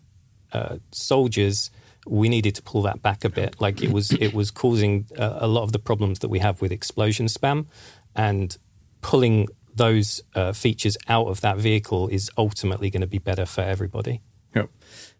uh, 0.53 0.77
soldiers. 0.91 1.71
We 2.07 2.29
needed 2.29 2.55
to 2.55 2.63
pull 2.63 2.81
that 2.83 3.01
back 3.01 3.23
a 3.23 3.29
bit. 3.29 3.59
Like 3.61 3.83
it 3.83 3.91
was 3.91 4.11
it 4.11 4.33
was 4.33 4.51
causing 4.51 5.05
a 5.15 5.47
lot 5.47 5.63
of 5.63 5.73
the 5.73 5.79
problems 5.79 6.19
that 6.19 6.29
we 6.29 6.39
have 6.39 6.61
with 6.61 6.71
explosion 6.71 7.27
spam, 7.27 7.67
and 8.15 8.57
pulling 9.01 9.47
those 9.75 10.21
uh, 10.35 10.51
features 10.51 10.97
out 11.07 11.27
of 11.27 11.41
that 11.41 11.57
vehicle 11.57 12.07
is 12.09 12.29
ultimately 12.37 12.89
going 12.89 13.01
to 13.01 13.07
be 13.07 13.17
better 13.17 13.45
for 13.45 13.61
everybody. 13.61 14.21
Yeah. 14.55 14.65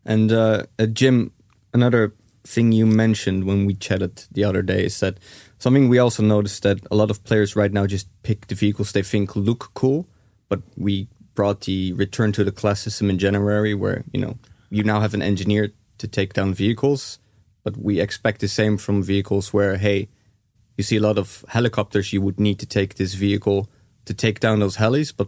And 0.06 0.32
uh, 0.32 0.64
uh, 0.78 0.86
Jim, 0.88 1.32
another 1.74 2.14
thing 2.44 2.72
you 2.72 2.86
mentioned 2.86 3.46
when 3.46 3.66
we 3.66 3.74
chatted 3.74 4.26
the 4.32 4.44
other 4.44 4.62
day 4.62 4.86
is 4.86 5.00
that 5.00 5.18
something 5.60 5.88
we 5.88 6.00
also 6.00 6.24
noticed 6.24 6.64
that 6.64 6.80
a 6.92 6.96
lot 6.96 7.12
of 7.12 7.24
players 7.24 7.56
right 7.56 7.72
now 7.72 7.86
just 7.86 8.08
pick 8.24 8.48
the 8.48 8.56
vehicles 8.56 8.92
they 8.92 9.04
think 9.04 9.36
look 9.36 9.72
cool, 9.74 10.08
but 10.48 10.62
we 10.76 11.08
brought 11.36 11.62
the 11.62 11.94
return 11.94 12.32
to 12.34 12.44
the 12.44 12.52
class 12.52 12.82
system 12.82 13.10
in 13.10 13.18
January 13.18 13.74
where, 13.74 14.04
you 14.12 14.20
know, 14.20 14.38
you 14.70 14.84
now 14.84 15.00
have 15.00 15.14
an 15.14 15.22
engineer 15.22 15.72
to 15.98 16.08
take 16.08 16.34
down 16.34 16.54
vehicles, 16.54 17.20
but 17.64 17.78
we 17.78 18.00
expect 18.00 18.42
the 18.42 18.48
same 18.48 18.78
from 18.78 19.04
vehicles 19.04 19.54
where, 19.54 19.78
hey, 19.78 20.10
you 20.80 20.84
see 20.84 20.96
a 20.96 21.02
lot 21.02 21.18
of 21.18 21.44
helicopters, 21.50 22.14
you 22.14 22.22
would 22.22 22.40
need 22.40 22.58
to 22.60 22.66
take 22.66 22.96
this 22.96 23.14
vehicle 23.14 23.68
to 24.06 24.14
take 24.14 24.40
down 24.40 24.60
those 24.60 24.78
helis, 24.78 25.14
but 25.16 25.28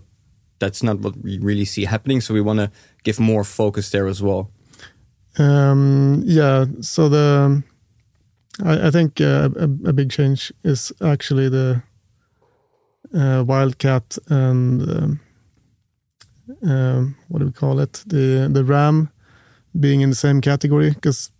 that's 0.59 0.81
not 0.81 0.99
what 0.99 1.17
we 1.17 1.37
really 1.39 1.65
see 1.65 1.85
happening. 1.85 2.21
So 2.21 2.33
we 2.33 2.41
want 2.41 2.59
to 2.59 2.71
give 3.03 3.19
more 3.19 3.43
focus 3.43 3.89
there 3.89 4.07
as 4.07 4.21
well. 4.21 4.49
Um, 5.37 6.23
yeah, 6.25 6.65
so 6.79 7.09
the 7.09 7.63
I, 8.63 8.87
I 8.87 8.91
think 8.91 9.19
uh, 9.19 9.49
a, 9.55 9.63
a 9.89 9.93
big 9.93 10.09
change 10.09 10.53
is 10.63 10.93
actually 11.01 11.49
the 11.49 11.83
uh, 13.13 13.43
Wildcat 13.45 14.17
and 14.27 14.81
um, 14.89 15.19
um, 16.63 17.15
what 17.27 17.39
do 17.39 17.45
we 17.45 17.51
call 17.51 17.79
it? 17.79 18.03
The 18.07 18.49
the 18.51 18.63
Ram 18.63 19.09
being 19.77 20.01
in 20.01 20.09
the 20.09 20.15
same 20.15 20.41
category 20.41 20.91
because 20.91 21.31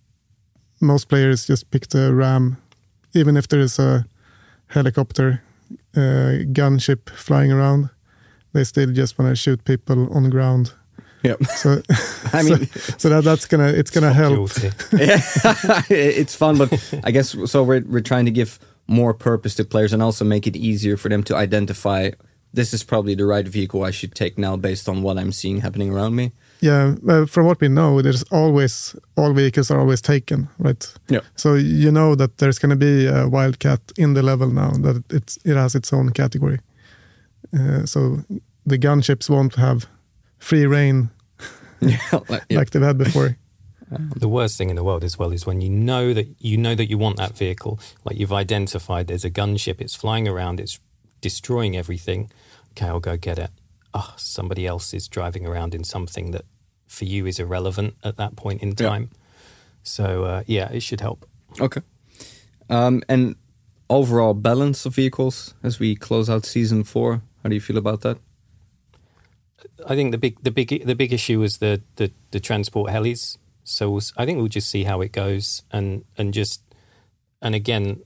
most 0.82 1.10
players 1.10 1.48
just 1.48 1.70
pick 1.72 1.88
the 1.88 2.13
Ram, 2.13 2.58
even 3.13 3.38
if 3.38 3.48
there 3.48 3.60
is 3.60 3.80
a 3.80 4.06
helicopter 4.68 5.41
uh, 5.96 6.44
gunship 6.53 7.10
flying 7.10 7.51
around. 7.51 7.89
They 8.53 8.63
still 8.63 8.91
just 8.91 9.18
want 9.18 9.32
to 9.32 9.36
shoot 9.36 9.63
people 9.63 10.13
on 10.13 10.24
the 10.24 10.30
ground. 10.30 10.74
Yeah. 11.24 11.36
So, 11.56 11.82
I 12.34 12.44
mean, 12.44 12.65
so 12.98 13.10
that 13.10 13.24
that's 13.24 13.46
gonna 13.46 13.68
it's 13.68 13.91
gonna 13.91 14.13
help. 14.13 14.50
Yeah, 14.91 15.22
it's 15.89 16.36
fun, 16.36 16.58
but 16.58 17.00
I 17.03 17.12
guess 17.12 17.36
so. 17.46 17.63
We're 17.63 17.84
we're 17.88 18.01
trying 18.01 18.25
to 18.25 18.32
give 18.32 18.60
more 18.88 19.13
purpose 19.13 19.56
to 19.56 19.63
players 19.63 19.94
and 19.94 20.01
also 20.01 20.25
make 20.25 20.48
it 20.48 20.56
easier 20.56 20.98
for 20.98 21.10
them 21.10 21.24
to 21.24 21.36
identify 21.36 22.12
this 22.53 22.74
is 22.74 22.84
probably 22.84 23.15
the 23.15 23.25
right 23.25 23.48
vehicle 23.48 23.84
I 23.84 23.91
should 23.91 24.15
take 24.15 24.38
now 24.38 24.58
based 24.58 24.89
on 24.89 25.03
what 25.03 25.18
I'm 25.18 25.32
seeing 25.32 25.62
happening 25.62 25.94
around 25.94 26.15
me. 26.15 26.32
Yeah, 26.62 26.96
well, 27.01 27.25
from 27.25 27.46
what 27.48 27.60
we 27.60 27.68
know, 27.68 28.01
there's 28.01 28.24
always 28.32 28.96
all 29.15 29.34
vehicles 29.34 29.72
are 29.72 29.80
always 29.80 30.01
taken, 30.01 30.48
right? 30.60 30.94
Yeah. 31.10 31.22
So 31.36 31.56
you 31.56 31.91
know 31.91 32.15
that 32.15 32.38
there's 32.38 32.60
going 32.60 32.70
to 32.70 32.75
be 32.75 33.08
a 33.08 33.27
wildcat 33.27 33.80
in 33.98 34.13
the 34.13 34.22
level 34.22 34.48
now 34.48 34.72
that 34.72 35.03
it's 35.10 35.38
it 35.44 35.56
has 35.56 35.75
its 35.75 35.91
own 35.94 36.12
category. 36.12 36.60
Uh, 37.53 37.86
so 37.86 38.24
the 38.65 38.77
gunships 38.77 39.30
won't 39.30 39.56
have 39.56 39.88
free 40.38 40.68
reign 40.68 41.10
Yeah, 41.82 41.98
like, 42.30 42.44
yeah. 42.50 42.60
like 42.60 42.70
they've 42.70 42.82
had 42.82 42.98
before. 42.98 43.38
The 44.15 44.30
worst 44.30 44.58
thing 44.58 44.70
in 44.70 44.77
the 44.77 44.86
world 44.86 45.03
as 45.03 45.20
well 45.20 45.34
is 45.34 45.46
when 45.46 45.60
you 45.60 45.70
know 45.70 46.13
that 46.13 46.25
you 46.39 46.56
know 46.58 46.75
that 46.75 46.89
you 46.89 46.98
want 46.98 47.18
that 47.18 47.38
vehicle, 47.38 47.77
like 48.06 48.18
you've 48.18 48.32
identified 48.32 49.08
there's 49.08 49.25
a 49.25 49.30
gunship, 49.30 49.82
it's 49.82 49.96
flying 49.96 50.30
around, 50.30 50.62
it's 50.62 50.80
destroying 51.20 51.75
everything. 51.75 52.32
Okay, 52.72 52.86
I'll 52.88 53.01
go 53.01 53.18
get 53.18 53.38
it. 53.38 53.51
Oh, 53.93 54.13
somebody 54.17 54.65
else 54.65 54.93
is 54.93 55.07
driving 55.07 55.45
around 55.45 55.75
in 55.75 55.83
something 55.83 56.31
that 56.31 56.45
for 56.88 57.05
you 57.05 57.25
is 57.25 57.39
irrelevant 57.39 57.95
at 58.03 58.17
that 58.17 58.36
point 58.36 58.62
in 58.62 58.69
Yeah. 58.69 58.89
time. 58.89 59.10
So 59.83 60.24
uh, 60.25 60.43
yeah, 60.48 60.69
it 60.71 60.81
should 60.83 61.01
help. 61.01 61.25
Okay. 61.60 61.81
Um, 62.69 63.01
and 63.10 63.36
overall 63.89 64.33
balance 64.33 64.86
of 64.86 64.95
vehicles 64.95 65.53
as 65.63 65.79
we 65.79 65.95
close 65.95 66.29
out 66.29 66.45
season 66.45 66.83
four. 66.83 67.21
How 67.43 67.50
do 67.50 67.55
you 67.55 67.62
feel 67.62 67.77
about 67.77 68.01
that? 68.01 68.17
I 69.88 69.95
think 69.95 70.12
the 70.12 70.17
big 70.17 70.41
the 70.43 70.51
big 70.51 70.86
the 70.86 70.95
big 70.95 71.12
issue 71.13 71.41
is 71.43 71.57
the 71.57 71.81
the, 71.98 72.12
the 72.31 72.39
transport 72.39 72.91
helis. 72.91 73.38
So 73.63 73.89
we'll, 73.91 74.01
I 74.17 74.25
think 74.25 74.38
we'll 74.38 74.48
just 74.48 74.69
see 74.69 74.83
how 74.86 75.01
it 75.01 75.12
goes 75.12 75.63
and 75.71 76.05
and 76.17 76.33
just 76.33 76.62
and 77.41 77.55
again. 77.55 78.01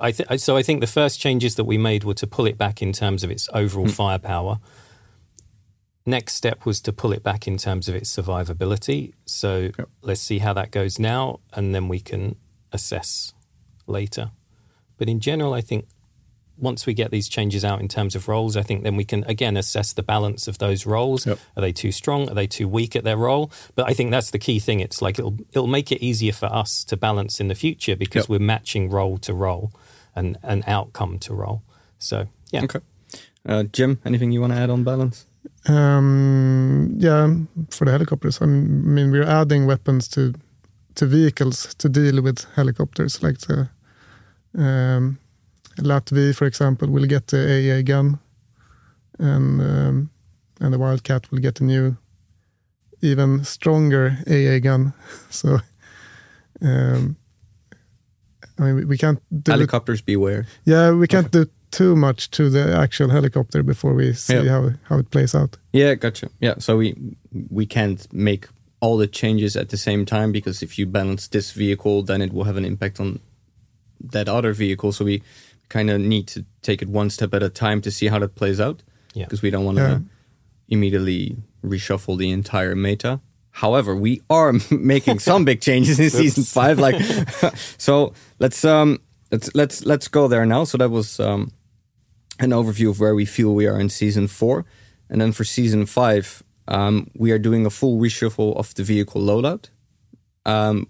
I 0.00 0.12
th- 0.12 0.40
so 0.40 0.56
I 0.56 0.62
think 0.62 0.80
the 0.80 0.86
first 0.86 1.20
changes 1.20 1.56
that 1.56 1.64
we 1.64 1.78
made 1.78 2.04
were 2.04 2.14
to 2.14 2.26
pull 2.26 2.46
it 2.46 2.56
back 2.56 2.80
in 2.80 2.92
terms 2.92 3.22
of 3.24 3.30
its 3.30 3.48
overall 3.52 3.86
hmm. 3.86 3.92
firepower. 3.92 4.58
Next 6.06 6.34
step 6.34 6.66
was 6.66 6.80
to 6.82 6.92
pull 6.92 7.12
it 7.12 7.22
back 7.22 7.46
in 7.48 7.56
terms 7.56 7.88
of 7.88 7.94
its 7.94 8.14
survivability. 8.14 9.14
So 9.24 9.70
Yep. 9.78 9.88
let's 10.02 10.20
see 10.20 10.38
how 10.38 10.52
that 10.52 10.70
goes 10.70 10.98
now, 10.98 11.40
and 11.52 11.74
then 11.74 11.88
we 11.88 12.00
can 12.00 12.36
assess 12.72 13.32
later. 13.86 14.32
But 14.98 15.08
in 15.08 15.20
general, 15.20 15.54
I 15.54 15.60
think 15.60 15.86
once 16.58 16.86
we 16.86 16.94
get 16.94 17.10
these 17.10 17.28
changes 17.28 17.64
out 17.64 17.80
in 17.80 17.88
terms 17.88 18.14
of 18.14 18.28
roles, 18.28 18.56
I 18.56 18.62
think 18.62 18.82
then 18.84 18.96
we 18.96 19.04
can 19.04 19.24
again 19.24 19.56
assess 19.56 19.92
the 19.92 20.02
balance 20.02 20.46
of 20.48 20.58
those 20.58 20.86
roles. 20.86 21.26
Yep. 21.26 21.38
Are 21.56 21.60
they 21.60 21.72
too 21.72 21.92
strong? 21.92 22.28
Are 22.30 22.34
they 22.34 22.46
too 22.46 22.68
weak 22.68 22.94
at 22.96 23.04
their 23.04 23.16
role? 23.16 23.50
But 23.74 23.88
I 23.90 23.94
think 23.94 24.10
that's 24.10 24.30
the 24.30 24.38
key 24.38 24.58
thing. 24.60 24.80
It's 24.80 25.02
like 25.02 25.18
it'll 25.18 25.36
it'll 25.52 25.66
make 25.66 25.90
it 25.92 26.00
easier 26.02 26.32
for 26.32 26.46
us 26.46 26.84
to 26.84 26.96
balance 26.96 27.40
in 27.40 27.48
the 27.48 27.54
future 27.54 27.96
because 27.96 28.24
Yep. 28.24 28.28
we're 28.28 28.46
matching 28.46 28.88
role 28.90 29.18
to 29.18 29.34
role 29.34 29.72
and 30.14 30.36
an 30.42 30.62
outcome 30.66 31.18
to 31.20 31.34
role. 31.34 31.62
So 31.98 32.26
yeah, 32.52 32.64
Okay. 32.64 32.80
Uh, 33.46 33.64
Jim, 33.72 33.98
anything 34.04 34.32
you 34.32 34.40
want 34.40 34.52
to 34.52 34.58
add 34.58 34.70
on 34.70 34.84
balance? 34.84 35.26
Um, 35.66 36.94
yeah, 36.98 37.28
for 37.70 37.84
the 37.84 37.90
helicopters, 37.90 38.40
I 38.40 38.46
mean, 38.46 39.10
we're 39.10 39.28
adding 39.28 39.66
weapons 39.66 40.08
to 40.08 40.32
to 40.94 41.06
vehicles 41.06 41.74
to 41.74 41.88
deal 41.88 42.22
with 42.22 42.46
helicopters, 42.54 43.22
like 43.22 43.38
the 43.38 43.68
um, 44.56 45.18
LATV, 45.78 46.34
for 46.34 46.46
example, 46.46 46.88
will 46.88 47.06
get 47.06 47.26
the 47.28 47.38
AA 47.38 47.82
gun, 47.82 48.18
and 49.18 49.60
um, 49.60 50.10
and 50.60 50.72
the 50.72 50.78
Wildcat 50.78 51.30
will 51.30 51.40
get 51.40 51.60
a 51.60 51.64
new, 51.64 51.96
even 53.02 53.44
stronger 53.44 54.18
AA 54.26 54.58
gun. 54.60 54.92
So, 55.30 55.58
um, 56.62 57.16
I 58.58 58.62
mean, 58.72 58.88
we- 58.88 58.96
can't 58.98 59.20
do 59.30 59.52
it 59.52 59.54
Helicopters 59.54 60.02
beware. 60.02 60.46
yeah, 60.64 60.92
we 60.92 61.06
can't 61.06 61.30
do 61.32 61.46
too 61.70 61.96
much 61.96 62.30
to 62.30 62.48
the 62.50 62.76
actual 62.76 63.10
helicopter 63.10 63.62
before 63.64 63.94
we 63.94 64.12
see 64.14 64.34
Yeah. 64.34 64.48
how 64.50 64.70
how 64.88 64.98
it 64.98 65.10
plays 65.10 65.34
out. 65.34 65.56
Yeah, 65.72 65.94
gotcha. 65.96 66.28
Yeah, 66.40 66.54
so 66.58 66.76
we 66.76 66.94
we 67.50 67.66
can't 67.66 68.06
make 68.12 68.46
all 68.80 68.96
the 68.98 69.08
changes 69.08 69.56
at 69.56 69.68
the 69.68 69.76
same 69.76 70.04
time 70.04 70.30
because 70.32 70.62
if 70.64 70.78
you 70.78 70.86
balance 70.86 71.28
this 71.28 71.52
vehicle, 71.52 72.04
then 72.04 72.22
it 72.22 72.32
will 72.32 72.44
have 72.44 72.56
an 72.58 72.64
impact 72.64 73.00
on 73.00 73.18
that 74.12 74.28
other 74.28 74.52
vehicle. 74.54 74.92
So 74.92 75.04
we 75.04 75.22
kind 75.74 75.88
of 75.90 75.96
need 76.00 76.26
to 76.34 76.38
take 76.62 76.78
it 76.84 76.88
one 77.00 77.08
step 77.10 77.34
at 77.34 77.42
a 77.42 77.48
time 77.64 77.80
to 77.82 77.90
see 77.90 78.06
how 78.12 78.18
that 78.20 78.34
plays 78.40 78.60
out. 78.60 78.78
Yeah. 79.16 79.26
because 79.26 79.42
we 79.42 79.50
don't 79.50 79.64
want 79.64 79.78
to 79.78 79.82
Yeah. 79.84 79.98
immediately 80.68 81.36
reshuffle 81.62 82.16
the 82.18 82.30
entire 82.30 82.74
meta. 82.74 83.20
However, 83.62 83.94
we 83.94 84.20
are 84.28 84.52
making 84.70 85.20
some 85.20 85.44
big 85.44 85.60
changes 85.60 85.98
in 86.00 86.10
season 86.22 86.44
five. 86.44 86.78
Like, 86.86 86.96
so 87.78 88.12
let's 88.38 88.64
um 88.64 88.98
let's 89.30 89.48
let's 89.54 89.84
let's 89.86 90.08
go 90.08 90.28
there 90.28 90.46
now. 90.46 90.64
So 90.64 90.78
that 90.78 90.90
was 90.90 91.20
um 91.20 91.52
an 92.40 92.50
overview 92.50 92.88
of 92.90 92.98
where 92.98 93.14
we 93.14 93.24
feel 93.26 93.54
we 93.54 93.68
are 93.68 93.78
in 93.80 93.88
season 93.88 94.26
four, 94.28 94.64
and 95.08 95.20
then 95.20 95.32
for 95.32 95.44
season 95.44 95.86
five, 95.86 96.42
um, 96.66 97.06
we 97.14 97.30
are 97.30 97.38
doing 97.38 97.66
a 97.66 97.70
full 97.70 98.00
reshuffle 98.00 98.56
of 98.56 98.74
the 98.74 98.82
vehicle 98.82 99.22
loadout, 99.22 99.70
um, 100.44 100.86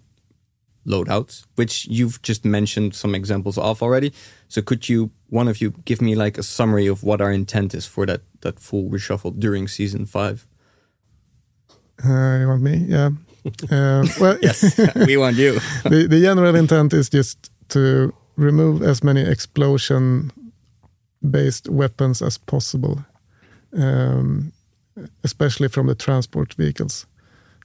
loadouts, 0.87 1.45
which 1.55 1.87
you've 1.87 2.21
just 2.23 2.45
mentioned 2.45 2.95
some 2.95 3.15
examples 3.15 3.59
of 3.59 3.83
already. 3.83 4.13
So 4.49 4.63
could 4.63 4.89
you, 4.89 5.11
one 5.31 5.49
of 5.49 5.61
you, 5.61 5.71
give 5.85 6.01
me 6.01 6.15
like 6.15 6.39
a 6.39 6.43
summary 6.43 6.87
of 6.87 7.03
what 7.03 7.21
our 7.21 7.33
intent 7.33 7.75
is 7.75 7.87
for 7.87 8.07
that 8.07 8.21
that 8.41 8.61
full 8.61 8.91
reshuffle 8.91 9.39
during 9.39 9.69
season 9.69 10.07
five? 10.07 10.47
Uh, 12.05 12.39
you 12.41 12.49
want 12.49 12.63
me? 12.63 12.77
Yeah. 12.89 13.11
Uh, 13.71 14.07
well, 14.21 14.39
Yes, 14.43 14.79
we 15.07 15.17
want 15.17 15.37
you. 15.37 15.55
the, 15.85 16.07
the 16.09 16.21
general 16.21 16.55
intent 16.55 16.93
is 16.93 17.09
just 17.09 17.51
to 17.69 18.13
remove 18.37 18.83
as 18.83 19.03
many 19.03 19.21
explosion 19.23 20.31
based 21.31 21.69
weapons 21.69 22.21
as 22.23 22.39
possible, 22.39 23.05
um, 23.77 24.53
especially 25.23 25.69
from 25.69 25.87
the 25.87 25.95
transport 25.95 26.55
vehicles. 26.55 27.07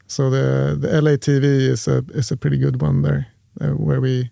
So 0.10 0.30
the 0.30 0.76
the 0.82 0.88
LATV 1.02 1.44
is 1.70 1.88
a 1.88 2.04
is 2.14 2.32
a 2.32 2.36
pretty 2.38 2.58
good 2.58 2.82
one 2.82 3.02
there, 3.04 3.26
uh, 3.62 3.76
where 3.78 4.02
we 4.02 4.30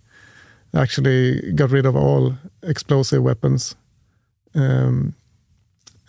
actually 0.74 1.54
got 1.56 1.72
rid 1.72 1.86
of 1.86 1.96
all 1.96 2.34
explosive 2.64 3.22
weapons, 3.24 3.76
um, 4.56 5.14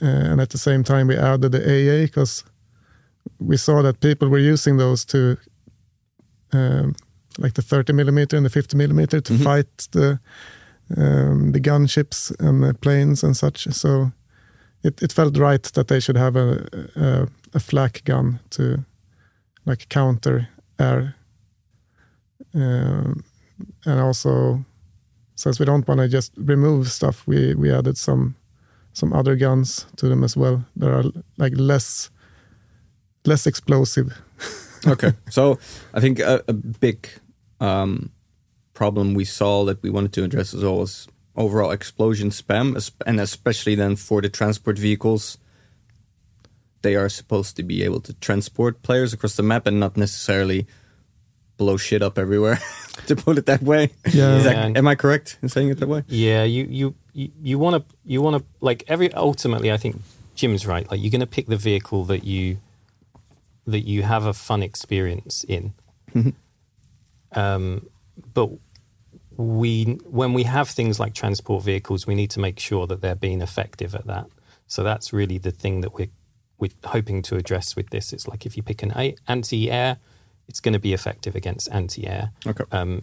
uh, 0.02 0.06
and 0.32 0.40
at 0.40 0.48
the 0.50 0.58
same 0.58 0.82
time 0.84 1.06
we 1.08 1.16
added 1.16 1.52
the 1.52 1.60
AA 1.62 2.06
because 2.06 2.44
we 3.38 3.56
saw 3.56 3.82
that 3.82 4.00
people 4.00 4.28
were 4.28 4.52
using 4.52 4.78
those 4.78 5.04
to 5.04 5.36
um, 6.52 6.94
like 7.38 7.52
the 7.54 7.62
30 7.62 7.92
millimeter 7.92 8.36
and 8.36 8.46
the 8.46 8.50
50 8.50 8.76
millimeter 8.76 9.20
to 9.20 9.32
Mhm. 9.34 9.42
fight 9.44 9.88
the 9.92 10.18
um, 10.96 11.52
the 11.52 11.60
gunships 11.60 12.32
and 12.40 12.62
the 12.62 12.72
planes 12.74 13.22
and 13.22 13.36
such. 13.36 13.68
So 13.72 14.12
it, 14.82 15.02
it 15.02 15.12
felt 15.12 15.36
right 15.36 15.62
that 15.74 15.88
they 15.88 16.00
should 16.00 16.16
have 16.16 16.36
a, 16.36 16.66
a 16.96 17.28
a 17.54 17.60
flak 17.60 18.02
gun 18.04 18.38
to 18.50 18.84
like 19.68 19.88
counter 19.88 20.48
air, 20.78 21.14
um, 22.54 23.22
and 23.84 24.00
also 24.00 24.64
since 25.34 25.60
we 25.60 25.66
don't 25.66 25.86
want 25.86 26.00
to 26.00 26.08
just 26.08 26.32
remove 26.36 26.90
stuff, 26.90 27.26
we 27.26 27.54
we 27.54 27.70
added 27.72 27.96
some 27.96 28.34
some 28.92 29.12
other 29.12 29.36
guns 29.36 29.86
to 29.96 30.08
them 30.08 30.24
as 30.24 30.36
well 30.36 30.64
that 30.76 30.90
are 30.90 31.04
like 31.36 31.52
less 31.56 32.10
less 33.24 33.46
explosive. 33.46 34.18
okay, 34.86 35.12
so 35.30 35.58
I 35.94 36.00
think 36.00 36.18
a, 36.18 36.42
a 36.48 36.52
big 36.52 37.08
um, 37.60 38.10
problem 38.72 39.14
we 39.14 39.24
saw 39.24 39.64
that 39.66 39.82
we 39.82 39.90
wanted 39.90 40.12
to 40.14 40.24
address 40.24 40.54
as 40.54 40.62
well 40.64 40.78
was 40.78 41.08
overall 41.36 41.70
explosion 41.70 42.30
spam, 42.30 42.90
and 43.06 43.20
especially 43.20 43.74
then 43.74 43.96
for 43.96 44.22
the 44.22 44.28
transport 44.28 44.78
vehicles. 44.78 45.38
They 46.82 46.94
are 46.96 47.08
supposed 47.08 47.56
to 47.56 47.62
be 47.62 47.82
able 47.82 48.00
to 48.02 48.12
transport 48.14 48.82
players 48.82 49.12
across 49.12 49.34
the 49.36 49.42
map 49.42 49.66
and 49.66 49.80
not 49.80 49.96
necessarily 49.96 50.66
blow 51.56 51.76
shit 51.76 52.02
up 52.02 52.18
everywhere. 52.18 52.58
to 53.06 53.16
put 53.16 53.36
it 53.38 53.46
that 53.46 53.62
way, 53.62 53.90
Yeah. 54.12 54.36
Is 54.36 54.44
that- 54.44 54.70
Yeah. 54.70 54.78
am 54.78 54.86
I 54.88 54.94
correct 54.94 55.38
in 55.42 55.48
saying 55.48 55.70
it 55.70 55.78
that 55.80 55.88
way? 55.88 56.02
Yeah, 56.08 56.44
you 56.44 56.64
you 56.70 56.94
you, 57.12 57.30
you 57.42 57.58
want 57.58 57.74
to 57.88 57.94
you 58.04 58.22
want 58.22 58.36
to 58.38 58.44
like 58.60 58.84
every 58.88 59.12
ultimately. 59.12 59.72
I 59.72 59.76
think 59.76 60.00
Jim's 60.36 60.66
right. 60.66 60.88
Like 60.90 61.00
you're 61.02 61.10
going 61.10 61.20
to 61.20 61.26
pick 61.26 61.46
the 61.46 61.56
vehicle 61.56 62.04
that 62.04 62.22
you 62.24 62.58
that 63.66 63.80
you 63.86 64.02
have 64.04 64.24
a 64.24 64.32
fun 64.32 64.62
experience 64.62 65.44
in. 65.48 65.74
um, 67.32 67.86
but 68.34 68.50
we 69.36 69.84
when 70.06 70.32
we 70.32 70.44
have 70.44 70.68
things 70.68 70.98
like 71.00 71.14
transport 71.14 71.64
vehicles, 71.64 72.06
we 72.06 72.14
need 72.14 72.30
to 72.30 72.40
make 72.40 72.58
sure 72.58 72.86
that 72.86 73.00
they're 73.00 73.14
being 73.16 73.40
effective 73.42 73.94
at 73.94 74.06
that. 74.06 74.26
So 74.66 74.82
that's 74.82 75.12
really 75.12 75.38
the 75.38 75.50
thing 75.50 75.80
that 75.82 75.94
we're 75.94 76.10
we're 76.58 76.70
hoping 76.84 77.22
to 77.22 77.36
address 77.36 77.76
with 77.76 77.90
this. 77.90 78.12
It's 78.12 78.26
like 78.28 78.44
if 78.46 78.56
you 78.56 78.62
pick 78.62 78.82
an 78.82 78.92
anti-air, 79.28 79.98
it's 80.48 80.60
going 80.60 80.72
to 80.72 80.78
be 80.80 80.92
effective 80.92 81.34
against 81.36 81.70
anti-air 81.70 82.30
Okay. 82.46 82.64
um, 82.72 83.02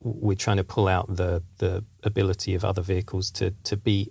we're 0.00 0.36
trying 0.36 0.56
to 0.58 0.64
pull 0.64 0.88
out 0.88 1.16
the 1.16 1.42
the 1.58 1.84
ability 2.02 2.54
of 2.54 2.64
other 2.64 2.82
vehicles 2.82 3.30
to 3.30 3.52
to 3.64 3.76
be 3.76 4.10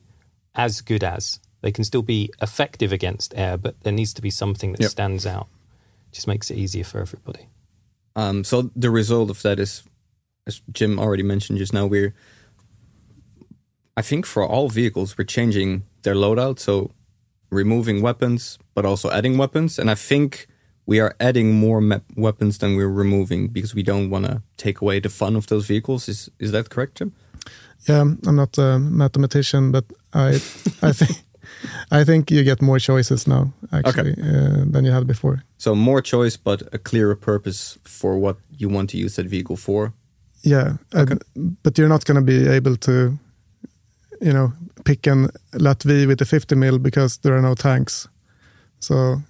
as 0.55 0.81
good 0.81 1.03
as 1.03 1.39
they 1.61 1.71
can 1.71 1.83
still 1.83 2.01
be 2.01 2.29
effective 2.41 2.91
against 2.91 3.33
air, 3.37 3.55
but 3.57 3.79
there 3.83 3.93
needs 3.93 4.13
to 4.13 4.21
be 4.21 4.29
something 4.31 4.71
that 4.71 4.81
Yep. 4.81 4.89
stands 4.91 5.25
out. 5.25 5.47
Just 6.11 6.27
makes 6.27 6.49
it 6.49 6.57
easier 6.57 6.83
for 6.83 6.99
everybody. 7.01 7.47
Um, 8.15 8.43
so 8.43 8.71
the 8.75 8.89
result 8.89 9.29
of 9.29 9.41
that 9.43 9.59
is, 9.59 9.83
as 10.47 10.61
Jim 10.73 10.97
already 10.99 11.23
mentioned 11.23 11.59
just 11.59 11.71
now, 11.73 11.85
we're, 11.85 12.13
I 13.95 14.01
think 14.01 14.25
for 14.25 14.43
all 14.45 14.69
vehicles, 14.69 15.17
we're 15.17 15.25
changing 15.25 15.83
their 16.03 16.15
loadout. 16.15 16.59
So 16.59 16.91
removing 17.51 18.01
weapons, 18.01 18.57
but 18.73 18.85
also 18.85 19.09
adding 19.09 19.37
weapons. 19.37 19.79
And 19.79 19.89
I 19.91 19.95
think 19.95 20.47
we 20.85 20.99
are 20.99 21.15
adding 21.19 21.53
more 21.53 21.81
map 21.81 22.03
weapons 22.15 22.57
than 22.57 22.75
we're 22.75 22.89
removing 22.89 23.47
because 23.47 23.75
we 23.75 23.83
don't 23.83 24.09
want 24.09 24.25
to 24.25 24.41
take 24.57 24.81
away 24.81 24.99
the 24.99 25.09
fun 25.09 25.35
of 25.35 25.45
those 25.47 25.65
vehicles. 25.67 26.09
Is 26.09 26.29
is 26.39 26.51
that 26.51 26.69
correct, 26.69 26.97
Jim? 26.97 27.11
Yeah, 27.89 28.01
I'm 28.01 28.35
not 28.35 28.57
a 28.57 28.79
mathematician, 28.79 29.71
but 29.71 29.85
I 30.13 30.29
I 30.89 30.93
think 30.93 31.23
I 31.91 32.03
think 32.03 32.31
you 32.31 32.43
get 32.43 32.61
more 32.61 32.79
choices 32.79 33.27
now 33.27 33.53
actually 33.71 34.13
uh, 34.13 34.65
than 34.71 34.85
you 34.85 34.91
had 34.91 35.07
before. 35.07 35.43
So 35.57 35.75
more 35.75 36.01
choice, 36.01 36.37
but 36.37 36.61
a 36.73 36.77
clearer 36.77 37.15
purpose 37.15 37.77
for 37.83 38.17
what 38.17 38.37
you 38.57 38.69
want 38.69 38.89
to 38.91 38.97
use 38.97 39.15
that 39.15 39.29
vehicle 39.29 39.57
for. 39.57 39.93
Yeah, 40.43 40.77
uh, 40.93 41.05
but 41.63 41.77
you're 41.77 41.89
not 41.89 42.05
going 42.05 42.15
to 42.15 42.21
be 42.21 42.47
able 42.47 42.75
to, 42.77 43.19
you 44.21 44.31
know, 44.33 44.53
pick 44.85 45.07
an 45.07 45.27
LATV 45.53 46.07
with 46.07 46.21
a 46.21 46.25
50 46.25 46.55
mil 46.55 46.79
because 46.79 47.17
there 47.17 47.35
are 47.35 47.41
no 47.41 47.55
tanks. 47.55 48.07
So 48.79 49.21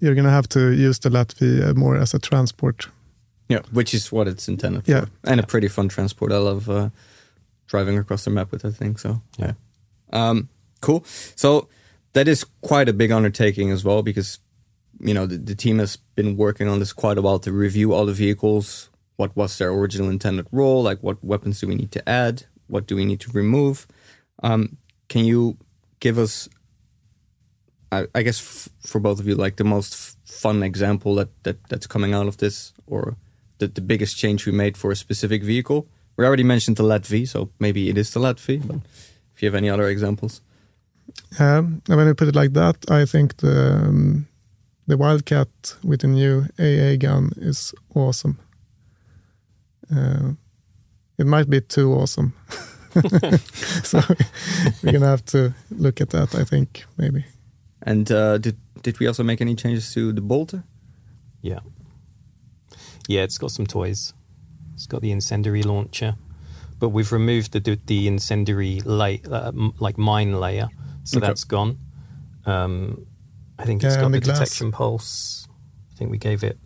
you're 0.00 0.14
going 0.14 0.24
to 0.24 0.30
have 0.30 0.48
to 0.50 0.70
use 0.72 0.98
the 0.98 1.10
LATV 1.10 1.76
more 1.76 1.96
as 1.96 2.14
a 2.14 2.18
transport. 2.18 2.88
Yeah, 3.48 3.60
which 3.72 3.92
is 3.94 4.10
what 4.10 4.26
it's 4.26 4.48
intended 4.48 4.84
for. 4.84 4.90
Yeah. 4.90 5.04
and 5.24 5.38
a 5.40 5.46
pretty 5.46 5.68
fun 5.68 5.88
transport. 5.88 6.32
I 6.32 6.38
love 6.38 6.68
uh, 6.70 6.88
driving 7.66 7.98
across 7.98 8.24
the 8.24 8.30
map 8.30 8.50
with 8.50 8.62
that 8.62 8.72
thing. 8.72 8.96
So 8.96 9.20
Yeah. 9.38 9.52
um, 10.12 10.48
cool. 10.80 11.04
So 11.36 11.68
that 12.14 12.26
is 12.28 12.44
quite 12.62 12.88
a 12.88 12.92
big 12.92 13.10
undertaking 13.12 13.70
as 13.70 13.84
well, 13.84 14.02
because 14.02 14.38
you 15.00 15.12
know 15.12 15.26
the, 15.26 15.36
the 15.36 15.54
team 15.54 15.78
has 15.78 15.96
been 16.14 16.36
working 16.36 16.68
on 16.68 16.78
this 16.78 16.92
quite 16.94 17.18
a 17.18 17.22
while 17.22 17.38
to 17.40 17.52
review 17.52 17.92
all 17.92 18.06
the 18.06 18.12
vehicles. 18.14 18.88
What 19.16 19.36
was 19.36 19.58
their 19.58 19.70
original 19.70 20.08
intended 20.10 20.46
role? 20.50 20.82
Like, 20.82 21.00
what 21.02 21.22
weapons 21.22 21.60
do 21.60 21.68
we 21.68 21.74
need 21.74 21.92
to 21.92 22.08
add? 22.08 22.44
What 22.74 22.88
do 22.88 22.96
we 22.96 23.04
need 23.04 23.20
to 23.20 23.30
remove? 23.32 23.86
Um, 24.42 24.76
can 25.08 25.24
you 25.24 25.56
give 26.00 26.18
us 26.18 26.48
I, 27.92 28.06
I 28.18 28.22
guess 28.22 28.40
f- 28.40 28.68
for 28.90 29.00
both 29.00 29.20
of 29.20 29.26
you, 29.28 29.36
like 29.44 29.56
the 29.56 29.64
most 29.64 29.92
f- 29.92 30.16
fun 30.42 30.62
example 30.62 31.14
that, 31.14 31.28
that 31.44 31.56
that's 31.68 31.86
coming 31.86 32.14
out 32.14 32.26
of 32.26 32.36
this, 32.36 32.72
or 32.86 33.16
the, 33.58 33.68
the 33.68 33.80
biggest 33.80 34.16
change 34.16 34.46
we 34.46 34.52
made 34.52 34.76
for 34.76 34.90
a 34.90 34.96
specific 34.96 35.44
vehicle. 35.44 35.86
We 36.16 36.24
already 36.26 36.42
mentioned 36.44 36.76
the 36.76 36.82
LATV, 36.82 37.28
so 37.28 37.48
maybe 37.58 37.88
it 37.88 37.96
is 37.96 38.10
the 38.10 38.20
LATV. 38.20 38.66
But 38.66 38.76
if 39.34 39.42
you 39.42 39.46
have 39.48 39.58
any 39.58 39.70
other 39.70 39.88
examples, 39.88 40.40
Um, 41.38 41.80
when 41.86 42.06
you 42.06 42.14
put 42.14 42.28
it 42.28 42.34
like 42.42 42.52
that, 42.54 42.76
I 43.02 43.06
think 43.06 43.36
the 43.36 43.86
um, 43.88 44.26
the 44.88 44.96
Wildcat 44.96 45.48
with 45.82 46.00
the 46.00 46.08
new 46.08 46.44
AA 46.58 46.96
gun 46.98 47.30
is 47.36 47.74
awesome. 47.94 48.34
Uh, 49.90 50.34
it 51.18 51.26
might 51.26 51.48
be 51.50 51.60
too 51.60 51.92
awesome, 51.94 52.32
so 53.82 54.00
we're 54.82 54.92
gonna 54.92 55.06
have 55.06 55.24
to 55.26 55.54
look 55.70 56.00
at 56.00 56.10
that. 56.10 56.34
I 56.34 56.44
think 56.44 56.84
maybe. 56.96 57.24
and 57.82 58.10
uh, 58.10 58.38
did 58.38 58.56
did 58.82 58.98
we 59.00 59.06
also 59.06 59.22
make 59.24 59.40
any 59.40 59.54
changes 59.54 59.92
to 59.94 60.12
the 60.12 60.20
Bolte? 60.22 60.62
Yeah. 61.42 61.60
Yeah, 63.08 63.22
it's 63.22 63.38
got 63.38 63.50
some 63.50 63.66
toys. 63.66 64.14
It's 64.74 64.86
got 64.86 65.02
the 65.02 65.10
incendiary 65.10 65.62
launcher, 65.62 66.14
but 66.78 66.88
we've 66.88 67.12
removed 67.12 67.52
the 67.52 67.78
the 67.86 68.06
incendiary 68.08 68.80
lay, 68.84 69.20
uh, 69.30 69.48
m- 69.48 69.72
like 69.78 69.98
mine 69.98 70.40
layer, 70.40 70.68
so 71.04 71.18
Okay. 71.18 71.26
that's 71.26 71.44
gone. 71.44 71.78
Um, 72.46 73.06
I 73.58 73.64
think 73.64 73.82
it's 73.84 73.94
Yeah, 73.94 74.02
got 74.02 74.12
the, 74.12 74.20
the 74.20 74.32
detection 74.32 74.72
pulse. 74.72 75.46
I 75.92 75.96
think 75.96 76.10
we 76.10 76.18
gave 76.18 76.42
it 76.42 76.58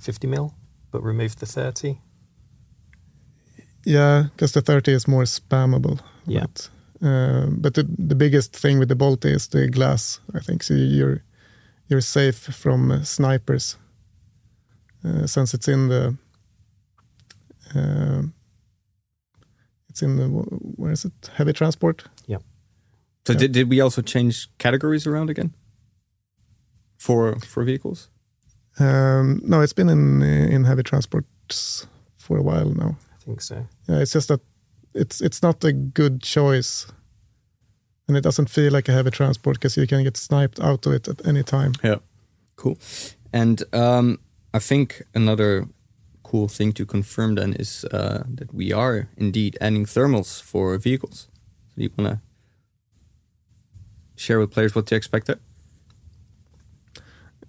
50 0.00 0.26
mil, 0.26 0.54
but 0.90 1.02
removed 1.02 1.38
the 1.38 1.46
30. 1.46 2.00
Yeah, 3.84 4.24
because 4.34 4.52
the 4.52 4.60
30 4.60 4.92
is 4.92 5.08
more 5.08 5.24
spammable. 5.26 5.98
Yeah. 6.26 6.46
But, 6.46 6.70
uh, 7.08 7.46
but 7.50 7.74
the, 7.74 7.82
the 8.08 8.14
biggest 8.14 8.56
thing 8.56 8.78
with 8.78 8.88
the 8.88 8.94
Bolte 8.96 9.24
is 9.34 9.48
the 9.48 9.68
glass, 9.68 10.20
I 10.34 10.40
think. 10.40 10.62
So 10.62 10.74
you're 10.74 11.22
you're 11.88 12.00
safe 12.02 12.36
from 12.54 12.90
uh, 12.90 13.02
snipers 13.04 13.76
uh, 15.04 15.26
since 15.26 15.52
it's 15.56 15.68
in 15.68 15.88
the 15.88 16.16
uh, 17.74 18.22
it's 19.88 20.02
in 20.02 20.16
the 20.16 20.28
where 20.76 20.92
is 20.92 21.04
it 21.04 21.30
heavy 21.36 21.52
transport. 21.52 22.04
Yeah. 22.28 22.38
So 23.26 23.32
Yeah. 23.32 23.38
did 23.40 23.52
did 23.52 23.68
we 23.70 23.82
also 23.82 24.02
change 24.02 24.48
categories 24.58 25.06
around 25.06 25.30
again 25.30 25.50
for 26.98 27.36
for 27.40 27.64
vehicles? 27.64 28.10
Um, 28.78 29.40
no, 29.44 29.60
it's 29.62 29.74
been 29.74 29.88
in 29.90 30.22
in 30.22 30.64
heavy 30.64 30.82
transports 30.82 31.86
for 32.16 32.38
a 32.38 32.42
while 32.42 32.70
now. 32.74 32.96
I 33.22 33.24
think 33.24 33.40
so. 33.40 33.66
Yeah, 33.88 33.98
it's 34.00 34.12
just 34.12 34.28
that 34.28 34.40
it's 34.94 35.20
it's 35.20 35.42
not 35.42 35.64
a 35.64 35.72
good 35.72 36.22
choice, 36.22 36.86
and 38.08 38.16
it 38.16 38.22
doesn't 38.22 38.50
feel 38.50 38.72
like 38.72 38.88
a 38.88 38.92
heavy 38.92 39.10
transport 39.10 39.56
because 39.56 39.76
you 39.76 39.86
can 39.86 40.02
get 40.02 40.16
sniped 40.16 40.60
out 40.60 40.86
of 40.86 40.92
it 40.92 41.08
at 41.08 41.26
any 41.26 41.42
time. 41.42 41.72
Yeah, 41.84 41.98
cool. 42.56 42.78
And 43.32 43.62
um, 43.72 44.18
I 44.52 44.58
think 44.58 45.02
another 45.14 45.68
cool 46.22 46.48
thing 46.48 46.72
to 46.72 46.84
confirm 46.84 47.36
then 47.36 47.52
is 47.54 47.84
uh, 47.84 48.24
that 48.34 48.52
we 48.52 48.72
are 48.72 49.08
indeed 49.16 49.56
adding 49.60 49.86
thermals 49.86 50.42
for 50.42 50.76
vehicles. 50.78 51.28
So 51.68 51.74
do 51.76 51.82
you 51.82 51.90
want 51.96 52.10
to 52.10 52.20
share 54.16 54.38
with 54.38 54.50
players 54.50 54.74
what 54.74 54.86
to 54.86 54.94
expect 54.94 55.26
there? 55.26 55.40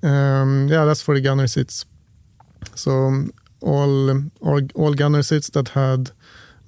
Um, 0.04 0.68
yeah, 0.70 0.86
that's 0.86 1.02
for 1.02 1.16
the 1.16 1.22
gunner 1.22 1.48
seats. 1.48 1.86
So 2.76 2.92
um, 2.92 3.34
all, 3.64 4.10
um, 4.10 4.32
all 4.42 4.62
all 4.76 4.94
gunner 4.94 5.24
seats 5.24 5.50
that 5.52 5.70
had 5.70 6.12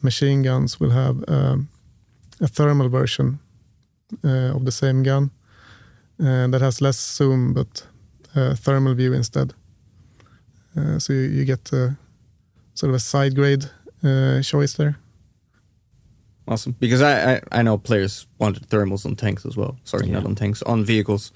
machine 0.02 0.44
guns 0.44 0.80
will 0.80 0.92
have 0.92 1.24
um, 1.28 1.68
a 2.42 2.48
thermal 2.48 2.90
version 2.90 3.40
uh, 4.24 4.56
of 4.56 4.64
the 4.66 4.72
same 4.72 5.04
gun 5.04 5.32
uh, 6.20 6.48
that 6.52 6.62
has 6.62 6.82
less 6.82 6.98
zoom 7.18 7.54
but 7.54 7.88
a 8.36 8.56
thermal 8.56 8.94
view 8.96 9.14
instead. 9.14 9.54
Uh, 10.78 11.00
so 11.00 11.14
you, 11.14 11.22
you 11.22 11.46
get 11.46 11.72
a, 11.74 11.98
sort 12.74 12.90
of 12.90 12.96
a 12.96 13.00
side 13.00 13.36
grade 13.36 13.66
uh, 14.04 14.42
choice 14.42 14.74
there. 14.78 14.96
Awesome. 16.48 16.76
Because 16.80 17.02
I, 17.02 17.36
I, 17.36 17.42
I 17.52 17.62
know 17.64 17.78
players 17.78 18.28
wanted 18.40 18.68
thermals 18.70 19.06
on 19.06 19.16
tanks 19.16 19.46
as 19.46 19.56
well. 19.58 19.78
Sorry, 19.84 20.08
Yeah. 20.08 20.14
not 20.16 20.26
on 20.26 20.36
tanks, 20.36 20.62
on 20.64 20.86
vehicles. 20.86 21.32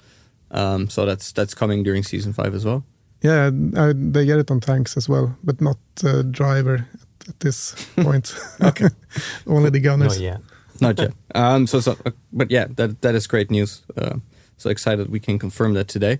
Um, 0.52 0.88
so 0.88 1.04
that's 1.06 1.32
that's 1.32 1.54
coming 1.54 1.82
during 1.84 2.02
season 2.04 2.32
five 2.32 2.54
as 2.54 2.64
well. 2.64 2.84
Yeah, 3.22 3.50
I, 3.76 3.92
they 3.94 4.24
get 4.24 4.38
it 4.38 4.50
on 4.50 4.60
tanks 4.60 4.96
as 4.96 5.08
well, 5.08 5.36
but 5.44 5.60
not 5.60 5.78
uh, 6.04 6.22
driver 6.22 6.86
at, 6.94 7.28
at 7.28 7.40
this 7.40 7.74
point. 7.96 8.34
Okay. 8.60 8.88
Only 9.46 9.70
the 9.70 9.80
gunners. 9.80 10.18
Not 10.18 10.20
yet. 10.20 10.40
Not 10.80 10.98
yet. 10.98 11.12
um, 11.34 11.66
so, 11.66 11.80
so, 11.80 11.96
uh, 12.06 12.12
but 12.32 12.50
yeah, 12.50 12.66
that 12.76 13.02
that 13.02 13.14
is 13.14 13.26
great 13.26 13.50
news. 13.50 13.82
Uh, 13.96 14.16
so 14.56 14.70
excited 14.70 15.10
we 15.10 15.20
can 15.20 15.38
confirm 15.38 15.74
that 15.74 15.88
today. 15.88 16.18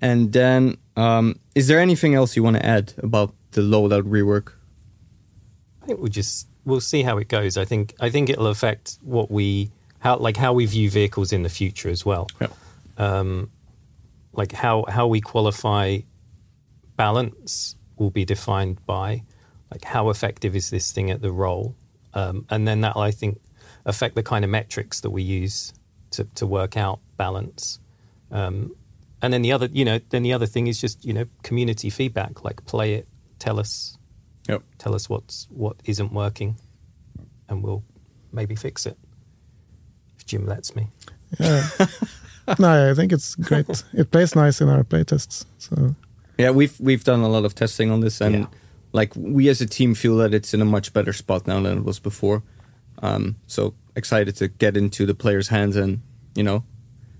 And 0.00 0.32
then, 0.32 0.78
um, 0.96 1.38
is 1.54 1.66
there 1.66 1.80
anything 1.80 2.14
else 2.14 2.36
you 2.36 2.42
want 2.42 2.56
to 2.56 2.64
add 2.64 2.94
about 3.02 3.34
the 3.52 3.60
loadout 3.60 4.04
rework? 4.04 4.52
I 5.82 5.86
think 5.86 5.98
we'll 6.00 6.08
just 6.08 6.48
we'll 6.64 6.80
see 6.80 7.02
how 7.02 7.18
it 7.18 7.28
goes. 7.28 7.56
I 7.56 7.64
think 7.64 7.94
I 8.00 8.10
think 8.10 8.30
it'll 8.30 8.46
affect 8.46 8.98
what 9.02 9.30
we 9.30 9.70
how 9.98 10.16
like 10.16 10.36
how 10.36 10.52
we 10.52 10.66
view 10.66 10.90
vehicles 10.90 11.32
in 11.32 11.42
the 11.42 11.48
future 11.48 11.88
as 11.88 12.06
well. 12.06 12.28
Yeah. 12.40 12.48
Um, 12.96 13.50
like 14.32 14.52
how 14.52 14.84
how 14.88 15.06
we 15.06 15.20
qualify 15.20 15.98
balance 16.98 17.76
will 17.96 18.10
be 18.10 18.26
defined 18.26 18.84
by 18.84 19.22
like 19.72 19.84
how 19.84 20.10
effective 20.10 20.54
is 20.54 20.68
this 20.68 20.92
thing 20.92 21.10
at 21.10 21.22
the 21.22 21.32
role, 21.32 21.74
um, 22.12 22.44
and 22.50 22.68
then 22.68 22.82
that 22.82 22.96
I 22.96 23.10
think 23.10 23.40
affect 23.86 24.14
the 24.14 24.22
kind 24.22 24.44
of 24.44 24.50
metrics 24.50 25.00
that 25.00 25.10
we 25.10 25.22
use 25.22 25.72
to 26.10 26.24
to 26.34 26.46
work 26.46 26.76
out 26.76 27.00
balance. 27.16 27.78
Um, 28.30 28.74
and 29.22 29.32
then 29.32 29.42
the 29.42 29.52
other, 29.52 29.68
you 29.72 29.84
know, 29.84 29.98
then 30.10 30.22
the 30.22 30.32
other 30.34 30.46
thing 30.46 30.66
is 30.66 30.80
just 30.80 31.04
you 31.04 31.12
know 31.14 31.24
community 31.42 31.88
feedback. 31.90 32.44
Like 32.44 32.64
play 32.66 32.94
it, 32.94 33.08
tell 33.38 33.58
us 33.58 33.96
Yep. 34.48 34.62
tell 34.78 34.94
us 34.94 35.08
what's 35.10 35.46
what 35.50 35.76
isn't 35.84 36.12
working, 36.12 36.56
and 37.48 37.62
we'll 37.62 37.82
maybe 38.32 38.54
fix 38.54 38.86
it 38.86 38.96
if 40.18 40.24
Jim 40.26 40.46
lets 40.46 40.74
me. 40.76 40.88
Yeah. 41.38 41.68
no, 42.58 42.90
I 42.90 42.94
think 42.94 43.12
it's 43.12 43.34
great. 43.34 43.66
It 43.92 44.10
plays 44.10 44.34
nice 44.34 44.62
in 44.62 44.68
our 44.70 44.84
playtests. 44.84 45.44
So 45.58 45.94
Yeah, 46.38 46.50
we've 46.50 46.78
we've 46.80 47.04
done 47.04 47.20
a 47.20 47.28
lot 47.28 47.44
of 47.44 47.54
testing 47.54 47.90
on 47.90 48.00
this, 48.00 48.20
and 48.20 48.34
Yeah. 48.34 48.46
like 48.92 49.12
we 49.16 49.48
as 49.48 49.60
a 49.60 49.66
team 49.66 49.94
feel 49.94 50.16
that 50.18 50.32
it's 50.32 50.54
in 50.54 50.60
a 50.62 50.64
much 50.64 50.92
better 50.92 51.12
spot 51.12 51.46
now 51.46 51.60
than 51.60 51.78
it 51.78 51.84
was 51.84 51.98
before. 51.98 52.42
Um, 53.02 53.36
so 53.46 53.74
excited 53.96 54.36
to 54.36 54.48
get 54.48 54.76
into 54.76 55.04
the 55.06 55.14
players' 55.14 55.48
hands, 55.48 55.76
and 55.76 56.00
you 56.34 56.42
know, 56.44 56.62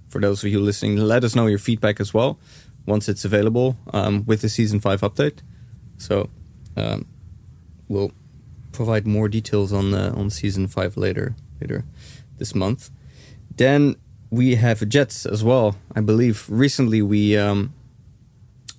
for 0.09 0.21
those 0.21 0.45
of 0.45 0.51
you 0.51 0.61
listening, 0.61 0.97
let 0.97 1.25
us 1.25 1.35
know 1.35 1.47
your 1.47 1.59
feedback 1.59 2.01
as 2.01 2.15
well 2.15 2.39
once 2.87 3.09
it's 3.09 3.25
available 3.25 3.77
um, 3.93 4.25
with 4.25 4.41
the 4.41 4.49
season 4.49 4.81
five 4.81 5.01
update. 5.03 5.41
So 5.99 6.31
um, 6.77 7.05
we'll 7.89 8.13
provide 8.73 9.07
more 9.07 9.29
details 9.29 9.73
on 9.73 9.91
the, 9.91 10.13
on 10.13 10.31
season 10.31 10.69
five 10.69 10.97
later 10.97 11.35
later 11.61 11.85
this 12.39 12.55
month. 12.55 12.91
Then 13.57 13.97
we 14.31 14.55
have 14.55 14.89
Jets 14.89 15.27
as 15.27 15.43
well. 15.43 15.75
I 15.97 16.01
believe 16.01 16.47
recently 16.49 17.03
we 17.03 17.37
um, 17.37 17.75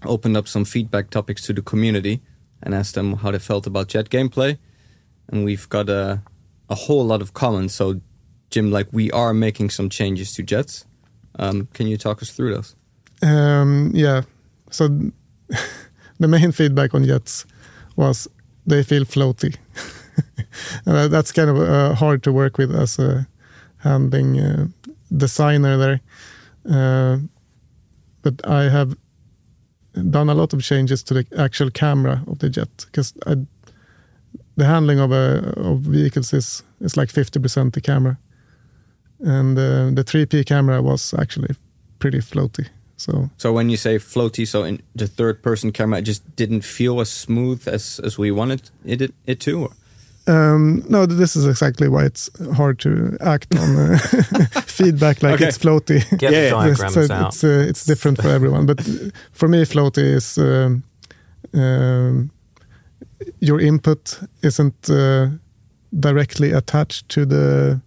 opened 0.06 0.38
up 0.38 0.48
some 0.48 0.66
feedback 0.66 1.10
topics 1.10 1.42
to 1.44 1.54
the 1.54 1.62
community 1.62 2.22
and 2.62 2.74
asked 2.74 2.96
them 2.96 3.18
how 3.18 3.32
they 3.32 3.40
felt 3.40 3.68
about 3.68 3.88
Jet 3.88 4.10
gameplay, 4.10 4.58
and 5.28 5.46
we've 5.46 5.68
got 5.70 5.90
a 5.90 6.22
a 6.70 6.76
whole 6.76 7.06
lot 7.06 7.22
of 7.22 7.34
comments. 7.34 7.74
So, 7.74 8.02
Jim, 8.50 8.72
like 8.72 8.88
we 8.92 9.12
are 9.12 9.34
making 9.34 9.72
some 9.72 9.90
changes 9.90 10.34
to 10.34 10.44
Jets. 10.44 10.86
Um, 11.38 11.68
can 11.74 11.88
you 11.88 11.98
talk 11.98 12.22
us 12.22 12.32
through 12.32 12.54
those? 12.56 12.76
um, 13.22 13.92
yeah, 13.94 14.22
so 14.72 14.88
the 16.20 16.28
main 16.28 16.52
feedback 16.52 16.94
on 16.94 17.04
Jets 17.06 17.46
was 17.96 18.28
they 18.66 18.84
feel 18.84 19.06
floaty, 19.06 19.56
and 20.86 21.12
that's 21.12 21.32
kind 21.32 21.50
of 21.50 21.58
uh, 21.58 21.94
hard 21.96 22.24
to 22.24 22.32
work 22.32 22.58
with 22.58 22.74
as 22.76 23.00
a 23.00 23.28
handling 23.78 24.40
uh, 24.40 24.68
designer 25.16 25.78
there. 25.78 26.02
Uh, 26.70 27.18
but 28.22 28.46
I 28.48 28.64
have 28.70 28.96
done 29.94 30.30
a 30.30 30.34
lot 30.36 30.54
of 30.54 30.62
changes 30.62 31.04
to 31.04 31.14
the 31.14 31.26
actual 31.38 31.72
camera 31.72 32.24
of 32.28 32.40
the 32.40 32.50
jet 32.50 32.86
because 32.86 33.14
the 34.58 34.66
handling 34.66 35.00
of 35.00 35.12
a 35.12 35.54
of 35.58 35.80
vehicles 35.82 36.34
is 36.34 36.64
is 36.82 36.98
like 36.98 37.12
fifty 37.12 37.40
percent 37.40 37.74
the 37.74 37.82
camera, 37.82 38.18
and 39.20 39.58
uh, 39.58 39.90
the 39.96 40.04
three 40.04 40.26
P 40.26 40.44
camera 40.44 40.82
was 40.82 41.14
actually 41.14 41.56
pretty 42.00 42.20
floaty. 42.20 42.68
So 42.98 43.30
So 43.38 43.54
when 43.54 43.70
you 43.70 43.78
say 43.78 44.00
floaty, 44.00 44.46
so 44.46 44.64
in 44.64 44.82
the 44.96 45.08
third 45.08 45.42
person 45.42 45.72
camera, 45.72 46.00
it 46.00 46.08
just 46.08 46.24
didn't 46.36 46.64
feel 46.64 47.00
as 47.00 47.10
smooth 47.10 47.68
as 47.68 48.00
as 48.04 48.18
we 48.18 48.32
wanted 48.32 48.72
it 48.86 49.14
it 49.26 49.40
to. 49.40 49.52
Or? 49.62 49.70
Um, 50.30 50.84
no, 50.90 51.06
this 51.06 51.36
is 51.36 51.46
exactly 51.46 51.88
why 51.88 52.06
it's 52.06 52.30
hard 52.56 52.78
to 52.80 53.18
act 53.20 53.56
on 53.58 53.76
uh, 53.76 53.98
feedback 54.68 55.24
like 55.24 55.34
Okay. 55.36 55.48
it's 55.48 55.58
floaty. 55.58 56.00
Get 56.18 56.32
Yeah, 56.32 56.44
the 56.50 56.50
diagrams 56.76 56.94
So 56.94 57.14
out. 57.14 57.28
it's 57.34 57.44
uh, 57.44 57.70
it's 57.70 57.86
different 57.86 58.22
for 58.22 58.30
everyone. 58.30 58.66
But 58.66 58.82
for 59.32 59.48
me, 59.48 59.66
floaty 59.66 60.04
is 60.16 60.38
um, 60.38 60.84
um, 61.54 62.30
your 63.42 63.60
input 63.60 64.20
isn't 64.42 64.90
uh, 64.90 65.28
directly 66.00 66.52
attached 66.54 67.10
to 67.10 67.26
the 67.26 67.80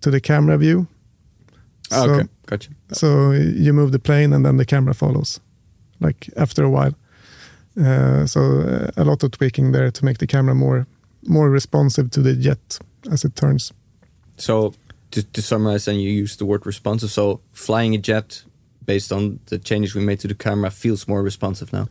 to 0.00 0.10
the 0.10 0.20
camera 0.20 0.56
view. 0.58 0.86
Oh, 1.92 2.04
So- 2.06 2.14
okay, 2.14 2.28
gotcha. 2.46 2.70
So 2.92 3.32
you 3.32 3.72
move 3.72 3.90
the 3.92 3.98
plane 3.98 4.32
and 4.36 4.44
then 4.44 4.56
the 4.58 4.64
camera 4.64 4.94
follows, 4.94 5.40
like 6.00 6.28
after 6.36 6.64
a 6.64 6.70
while. 6.70 6.92
Uh, 7.76 8.26
so 8.26 8.40
uh, 8.40 8.90
a 8.96 9.04
lot 9.04 9.22
of 9.22 9.30
tweaking 9.30 9.72
there 9.72 9.90
to 9.90 10.04
make 10.04 10.18
the 10.18 10.26
camera 10.26 10.54
more 10.54 10.86
more 11.26 11.50
responsive 11.50 12.10
to 12.10 12.22
the 12.22 12.34
jet 12.34 12.78
as 13.10 13.24
it 13.24 13.34
turns. 13.36 13.72
So 14.36 14.74
to, 15.10 15.22
to 15.22 15.42
summarize, 15.42 15.88
and 15.88 16.00
you 16.00 16.10
use 16.10 16.36
the 16.36 16.44
word 16.46 16.66
responsive. 16.66 17.10
So 17.10 17.40
flying 17.52 17.94
a 17.94 17.98
jet, 17.98 18.44
based 18.86 19.12
on 19.12 19.38
the 19.46 19.58
changes 19.58 19.94
we 19.94 20.04
made 20.04 20.20
to 20.20 20.28
the 20.28 20.34
camera, 20.34 20.70
feels 20.70 21.06
more 21.08 21.22
responsive 21.22 21.72
now. 21.72 21.88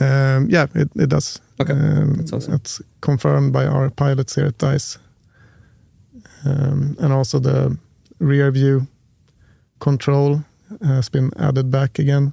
Um, 0.00 0.48
yeah, 0.50 0.66
it, 0.74 0.90
it 0.96 1.08
does. 1.08 1.40
Okay, 1.60 1.72
um, 1.72 2.14
that's 2.14 2.32
awesome. 2.32 2.54
It's 2.54 2.82
confirmed 3.00 3.52
by 3.52 3.66
our 3.66 3.88
pilots 3.90 4.34
here 4.34 4.46
at 4.46 4.58
Dice, 4.58 4.98
um, 6.44 6.96
and 6.98 7.12
also 7.12 7.38
the 7.38 7.78
rear 8.18 8.50
view 8.50 8.88
control 9.78 10.44
has 10.82 11.08
been 11.08 11.30
added 11.38 11.70
back 11.70 11.98
again. 11.98 12.32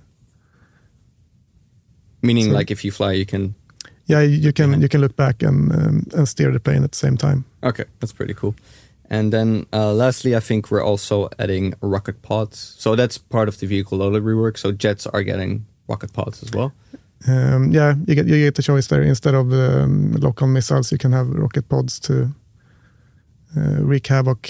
Meaning, 2.21 2.45
So- 2.45 2.53
like 2.53 2.71
if 2.71 2.83
you 2.83 2.91
fly, 2.91 3.13
you 3.13 3.25
can. 3.25 3.55
Yeah, 4.05 4.21
you 4.21 4.51
can 4.53 4.71
Yeah. 4.71 4.79
you 4.81 4.87
can 4.89 5.01
look 5.01 5.15
back 5.15 5.43
and 5.43 5.71
um, 5.71 6.03
and 6.17 6.27
steer 6.27 6.51
the 6.51 6.59
plane 6.59 6.83
at 6.83 6.91
the 6.91 6.97
same 6.97 7.17
time. 7.17 7.43
Okay, 7.61 7.85
that's 7.99 8.13
pretty 8.13 8.33
cool. 8.33 8.53
And 9.09 9.31
then 9.31 9.65
uh, 9.73 9.93
lastly, 9.93 10.35
I 10.35 10.39
think 10.41 10.71
we're 10.71 10.83
also 10.91 11.29
adding 11.37 11.73
rocket 11.81 12.21
pods. 12.21 12.75
So 12.79 12.95
that's 12.95 13.17
part 13.19 13.47
of 13.47 13.57
the 13.57 13.67
vehicle 13.67 13.97
loadout 13.99 14.23
rework. 14.23 14.57
So 14.57 14.71
jets 14.71 15.07
are 15.07 15.23
getting 15.23 15.65
rocket 15.87 16.11
pods 16.13 16.43
as 16.43 16.49
well. 16.51 16.71
Um, 17.27 17.71
yeah, 17.73 17.95
you 18.07 18.15
get 18.15 18.27
you 18.27 18.37
get 18.45 18.55
the 18.55 18.63
choice 18.63 18.87
there. 18.87 19.01
Instead 19.03 19.35
of 19.35 19.51
um, 19.53 20.11
lock-on 20.21 20.51
missiles, 20.53 20.91
you 20.91 20.97
can 20.97 21.13
have 21.13 21.29
rocket 21.29 21.67
pods 21.69 21.99
to 21.99 22.13
uh, 23.55 23.81
wreak 23.81 24.07
havoc. 24.07 24.49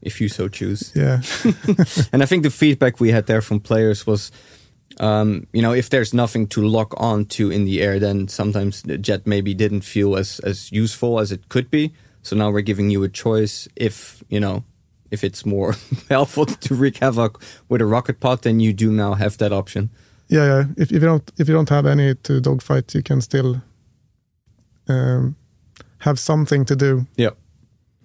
If 0.00 0.20
you 0.20 0.28
so 0.28 0.48
choose. 0.48 0.92
Yeah, 0.94 1.20
And 2.12 2.22
I 2.22 2.26
think 2.26 2.42
the 2.44 2.50
feedback 2.50 3.00
we 3.00 3.10
had 3.12 3.26
there 3.26 3.40
from 3.42 3.60
players 3.60 4.06
was, 4.06 4.30
um, 5.00 5.46
you 5.52 5.62
know, 5.62 5.72
if 5.72 5.90
there's 5.90 6.12
nothing 6.12 6.46
to 6.48 6.66
lock 6.66 6.94
on 6.96 7.24
to 7.26 7.50
in 7.50 7.64
the 7.64 7.80
air, 7.80 7.98
then 7.98 8.28
sometimes 8.28 8.82
the 8.82 8.98
jet 8.98 9.26
maybe 9.26 9.54
didn't 9.54 9.82
feel 9.82 10.16
as 10.16 10.40
as 10.40 10.72
useful 10.72 11.20
as 11.20 11.32
it 11.32 11.48
could 11.48 11.70
be. 11.70 11.92
So 12.22 12.36
now 12.36 12.50
we're 12.50 12.66
giving 12.66 12.90
you 12.90 13.04
a 13.04 13.08
choice. 13.08 13.68
If 13.76 14.22
you 14.28 14.40
know, 14.40 14.64
if 15.10 15.22
it's 15.22 15.46
more 15.46 15.74
helpful 16.08 16.46
to 16.46 16.74
wreak 16.74 16.98
havoc 16.98 17.40
with 17.68 17.80
a 17.80 17.86
rocket 17.86 18.20
pod, 18.20 18.42
then 18.42 18.60
you 18.60 18.72
do 18.72 18.90
now 18.90 19.14
have 19.14 19.38
that 19.38 19.52
option. 19.52 19.90
yeah, 20.28 20.44
yeah. 20.44 20.64
If, 20.76 20.90
if 20.90 21.02
you 21.02 21.08
don't 21.08 21.32
if 21.38 21.48
you 21.48 21.54
don't 21.54 21.68
have 21.68 21.86
any 21.86 22.14
to 22.14 22.40
dogfight, 22.40 22.94
you 22.94 23.02
can 23.02 23.20
still 23.20 23.62
um, 24.88 25.36
have 25.98 26.18
something 26.18 26.64
to 26.64 26.76
do. 26.76 27.06
Yeah, 27.16 27.34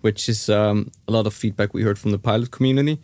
which 0.02 0.30
is 0.30 0.50
um, 0.50 0.92
a 1.08 1.12
lot 1.12 1.26
of 1.26 1.34
feedback 1.34 1.74
we 1.74 1.84
heard 1.84 1.98
from 1.98 2.12
the 2.12 2.20
pilot 2.20 2.52
community. 2.52 3.00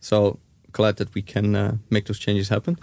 So 0.00 0.38
glad 0.72 0.96
that 0.96 1.14
we 1.14 1.22
can 1.22 1.54
uh, 1.54 1.76
make 1.90 2.06
those 2.06 2.18
changes 2.18 2.48
happen. 2.48 2.78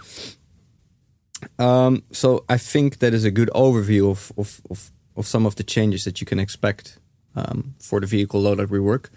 Um, 1.58 2.02
so 2.12 2.44
I 2.48 2.58
think 2.58 2.98
that 2.98 3.14
is 3.14 3.24
a 3.24 3.30
good 3.30 3.50
overview 3.54 4.10
of, 4.10 4.32
of, 4.36 4.60
of, 4.70 4.90
of 5.16 5.26
some 5.26 5.46
of 5.46 5.56
the 5.56 5.64
changes 5.64 6.04
that 6.04 6.20
you 6.20 6.26
can 6.26 6.38
expect 6.38 6.98
um, 7.36 7.74
for 7.78 8.00
the 8.00 8.06
vehicle 8.06 8.42
loadout 8.42 8.68
rework. 8.68 9.10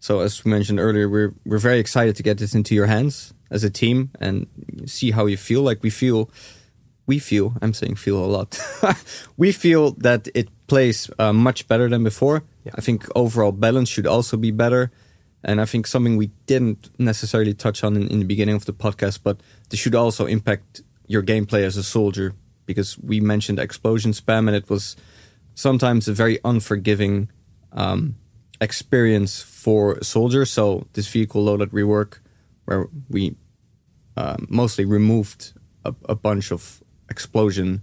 So 0.00 0.20
as 0.20 0.44
we 0.44 0.50
mentioned 0.50 0.80
earlier, 0.80 1.08
we're 1.08 1.32
we're 1.46 1.58
very 1.58 1.78
excited 1.78 2.14
to 2.16 2.22
get 2.22 2.36
this 2.36 2.54
into 2.54 2.74
your 2.74 2.86
hands 2.86 3.32
as 3.50 3.64
a 3.64 3.70
team 3.70 4.10
and 4.20 4.46
see 4.84 5.12
how 5.12 5.24
you 5.24 5.38
feel. 5.38 5.62
Like 5.62 5.82
we 5.82 5.88
feel 5.88 6.30
we 7.06 7.18
feel, 7.18 7.54
I'm 7.62 7.72
saying 7.72 7.96
feel 7.96 8.22
a 8.22 8.26
lot, 8.26 8.58
we 9.36 9.52
feel 9.52 9.92
that 9.92 10.28
it 10.34 10.48
plays 10.66 11.10
uh, 11.18 11.32
much 11.32 11.68
better 11.68 11.88
than 11.88 12.04
before. 12.04 12.44
Yeah. 12.64 12.72
I 12.76 12.80
think 12.80 13.06
overall 13.14 13.52
balance 13.52 13.88
should 13.88 14.06
also 14.06 14.36
be 14.36 14.50
better. 14.50 14.90
And 15.42 15.60
I 15.60 15.66
think 15.66 15.86
something 15.86 16.16
we 16.16 16.30
didn't 16.46 16.88
necessarily 16.98 17.52
touch 17.52 17.84
on 17.84 17.96
in, 17.96 18.08
in 18.08 18.18
the 18.18 18.24
beginning 18.24 18.56
of 18.56 18.64
the 18.64 18.72
podcast, 18.72 19.20
but 19.22 19.40
this 19.68 19.80
should 19.80 19.94
also 19.94 20.24
impact 20.24 20.82
your 21.06 21.22
gameplay 21.22 21.62
as 21.62 21.76
a 21.76 21.82
soldier 21.82 22.34
because 22.66 22.98
we 22.98 23.20
mentioned 23.20 23.58
explosion 23.58 24.12
spam 24.12 24.46
and 24.46 24.56
it 24.56 24.70
was 24.70 24.96
sometimes 25.54 26.08
a 26.08 26.12
very 26.12 26.38
unforgiving 26.44 27.30
um, 27.72 28.16
experience 28.60 29.42
for 29.42 30.02
soldiers. 30.02 30.50
So 30.50 30.86
this 30.94 31.08
vehicle 31.08 31.44
loadout 31.44 31.68
rework, 31.68 32.18
where 32.64 32.88
we 33.08 33.36
um, 34.16 34.46
mostly 34.48 34.84
removed 34.84 35.52
a, 35.84 35.94
a, 36.08 36.14
bunch 36.14 36.50
of 36.50 36.82
explosion 37.10 37.82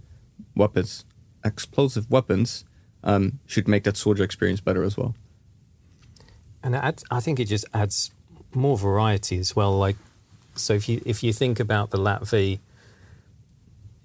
weapons, 0.56 1.04
explosive 1.44 2.10
weapons, 2.10 2.64
um, 3.04 3.38
should 3.46 3.68
make 3.68 3.84
that 3.84 3.96
soldier 3.96 4.24
experience 4.24 4.60
better 4.60 4.82
as 4.82 4.96
well. 4.96 5.14
And 6.62 6.76
I 6.76 7.20
think 7.20 7.40
it 7.40 7.46
just 7.46 7.64
adds 7.74 8.12
more 8.54 8.78
variety 8.78 9.38
as 9.38 9.56
well. 9.56 9.76
Like, 9.76 9.96
so 10.54 10.74
if 10.74 10.88
you 10.88 11.02
if 11.04 11.22
you 11.22 11.32
think 11.32 11.58
about 11.58 11.90
the 11.90 11.98
LATV, 11.98 12.60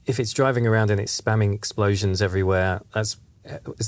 if 0.07 0.19
it's 0.19 0.33
driving 0.33 0.65
around 0.65 0.89
and 0.89 0.99
it's 0.99 1.19
spamming 1.19 1.53
explosions 1.53 2.21
everywhere, 2.21 2.81
that's 2.93 3.17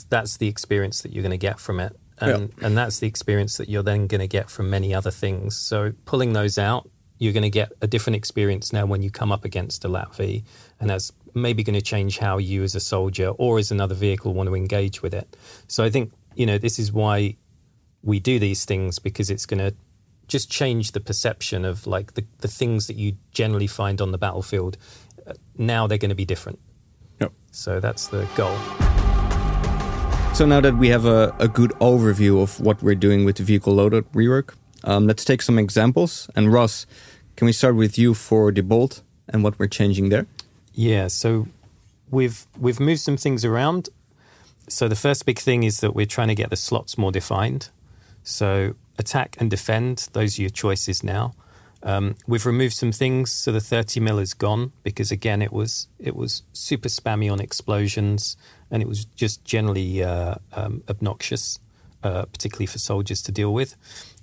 that's 0.10 0.38
the 0.38 0.48
experience 0.48 1.02
that 1.02 1.12
you're 1.12 1.24
going 1.24 1.32
to 1.32 1.38
get 1.38 1.60
from 1.60 1.80
it, 1.80 1.96
and 2.20 2.54
yeah. 2.58 2.68
and 2.68 2.78
that's 2.78 3.00
the 3.00 3.08
experience 3.08 3.58
that 3.58 3.70
you're 3.70 3.84
then 3.84 4.08
going 4.08 4.22
to 4.22 4.28
get 4.28 4.50
from 4.50 4.70
many 4.70 4.94
other 4.94 5.12
things. 5.12 5.58
So 5.58 5.94
pulling 6.06 6.34
those 6.34 6.58
out, 6.58 6.90
you're 7.18 7.34
going 7.34 7.44
to 7.44 7.50
get 7.50 7.72
a 7.82 7.88
different 7.88 8.18
experience 8.18 8.72
now 8.72 8.86
when 8.86 9.02
you 9.02 9.10
come 9.10 9.32
up 9.32 9.46
against 9.46 9.84
a 9.86 9.90
LATV, 9.90 10.44
and 10.80 10.90
that's 10.90 11.12
maybe 11.34 11.64
going 11.64 11.76
to 11.76 11.82
change 11.82 12.20
how 12.20 12.38
you 12.38 12.64
as 12.64 12.76
a 12.76 12.80
soldier 12.80 13.30
or 13.30 13.58
as 13.58 13.72
another 13.72 13.96
vehicle 13.96 14.34
want 14.34 14.48
to 14.48 14.56
engage 14.56 15.02
with 15.02 15.14
it. 15.14 15.36
So 15.68 15.84
I 15.84 15.90
think 15.90 16.12
you 16.36 16.46
know 16.46 16.58
this 16.58 16.80
is 16.80 16.92
why 16.92 17.38
we 18.04 18.20
do 18.20 18.40
these 18.40 18.66
things 18.66 19.00
because 19.00 19.30
it's 19.30 19.46
going 19.46 19.60
to 19.60 19.76
just 20.30 20.50
change 20.50 20.94
the 20.94 21.00
perception 21.00 21.66
of 21.66 21.86
like 21.86 22.14
the, 22.14 22.24
the 22.40 22.48
things 22.48 22.88
that 22.88 22.96
you 22.96 23.18
generally 23.32 23.68
find 23.68 24.00
on 24.00 24.12
the 24.12 24.18
battlefield. 24.18 24.78
Now 25.58 25.88
they're 25.88 25.98
going 25.98 26.10
to 26.10 26.16
be 26.16 26.26
different. 26.26 26.60
Yep. 27.20 27.32
So 27.52 27.80
that's 27.80 28.08
the 28.08 28.28
goal. 28.36 28.58
So 30.34 30.46
now 30.46 30.62
that 30.62 30.78
we 30.78 30.88
have 30.90 31.06
a, 31.06 31.36
a 31.40 31.48
good 31.48 31.72
overview 31.82 32.42
of 32.42 32.60
what 32.62 32.82
we're 32.82 32.96
doing 32.96 33.26
with 33.26 33.38
the 33.38 33.44
vehicle 33.44 33.74
loadout 33.76 34.06
rework, 34.14 34.54
um, 34.84 35.06
let's 35.06 35.26
take 35.26 35.42
some 35.42 35.60
examples. 35.60 36.30
And 36.36 36.54
Ross, 36.54 36.86
can 37.36 37.46
we 37.46 37.52
start 37.52 37.76
with 37.76 37.98
you 37.98 38.14
for 38.14 38.52
the 38.52 38.62
Bolte 38.62 39.02
and 39.28 39.44
what 39.44 39.60
we're 39.60 39.68
changing 39.68 40.10
there? 40.10 40.28
Yeah. 40.74 41.08
So 41.08 41.48
we've 42.10 42.46
we've 42.58 42.80
moved 42.80 43.02
some 43.02 43.18
things 43.18 43.44
around. 43.44 43.90
So 44.70 44.88
the 44.88 44.96
first 44.96 45.26
big 45.26 45.40
thing 45.40 45.64
is 45.64 45.80
that 45.80 45.96
we're 45.96 46.06
trying 46.06 46.28
to 46.30 46.36
get 46.36 46.50
the 46.52 46.56
slots 46.56 46.98
more 46.98 47.12
defined. 47.12 47.70
So 48.24 48.76
attack 48.98 49.36
and 49.40 49.50
defend, 49.50 50.10
those 50.14 50.38
are 50.38 50.44
your 50.44 50.52
choices 50.52 51.04
now. 51.04 51.34
Um, 51.82 52.16
we've 52.28 52.46
removed 52.46 52.76
some 52.76 52.92
things, 52.92 53.32
so 53.32 53.52
the 53.52 53.62
30 53.62 54.00
mil 54.00 54.20
is 54.20 54.34
gone 54.34 54.74
because 54.84 55.12
again, 55.12 55.42
it 55.42 55.54
was 55.54 55.88
it 55.98 56.16
was 56.16 56.44
super 56.52 56.90
spammy 56.90 57.32
on 57.32 57.40
explosions, 57.40 58.36
and 58.70 58.82
it 58.82 58.88
was 58.88 59.06
just 59.06 59.46
generally 59.46 60.04
uh, 60.04 60.36
um, 60.54 60.84
obnoxious, 60.90 61.60
uh, 62.04 62.26
particularly 62.26 62.66
for 62.66 62.80
soldiers 62.80 63.22
to 63.24 63.32
deal 63.32 63.54
with. 63.54 63.76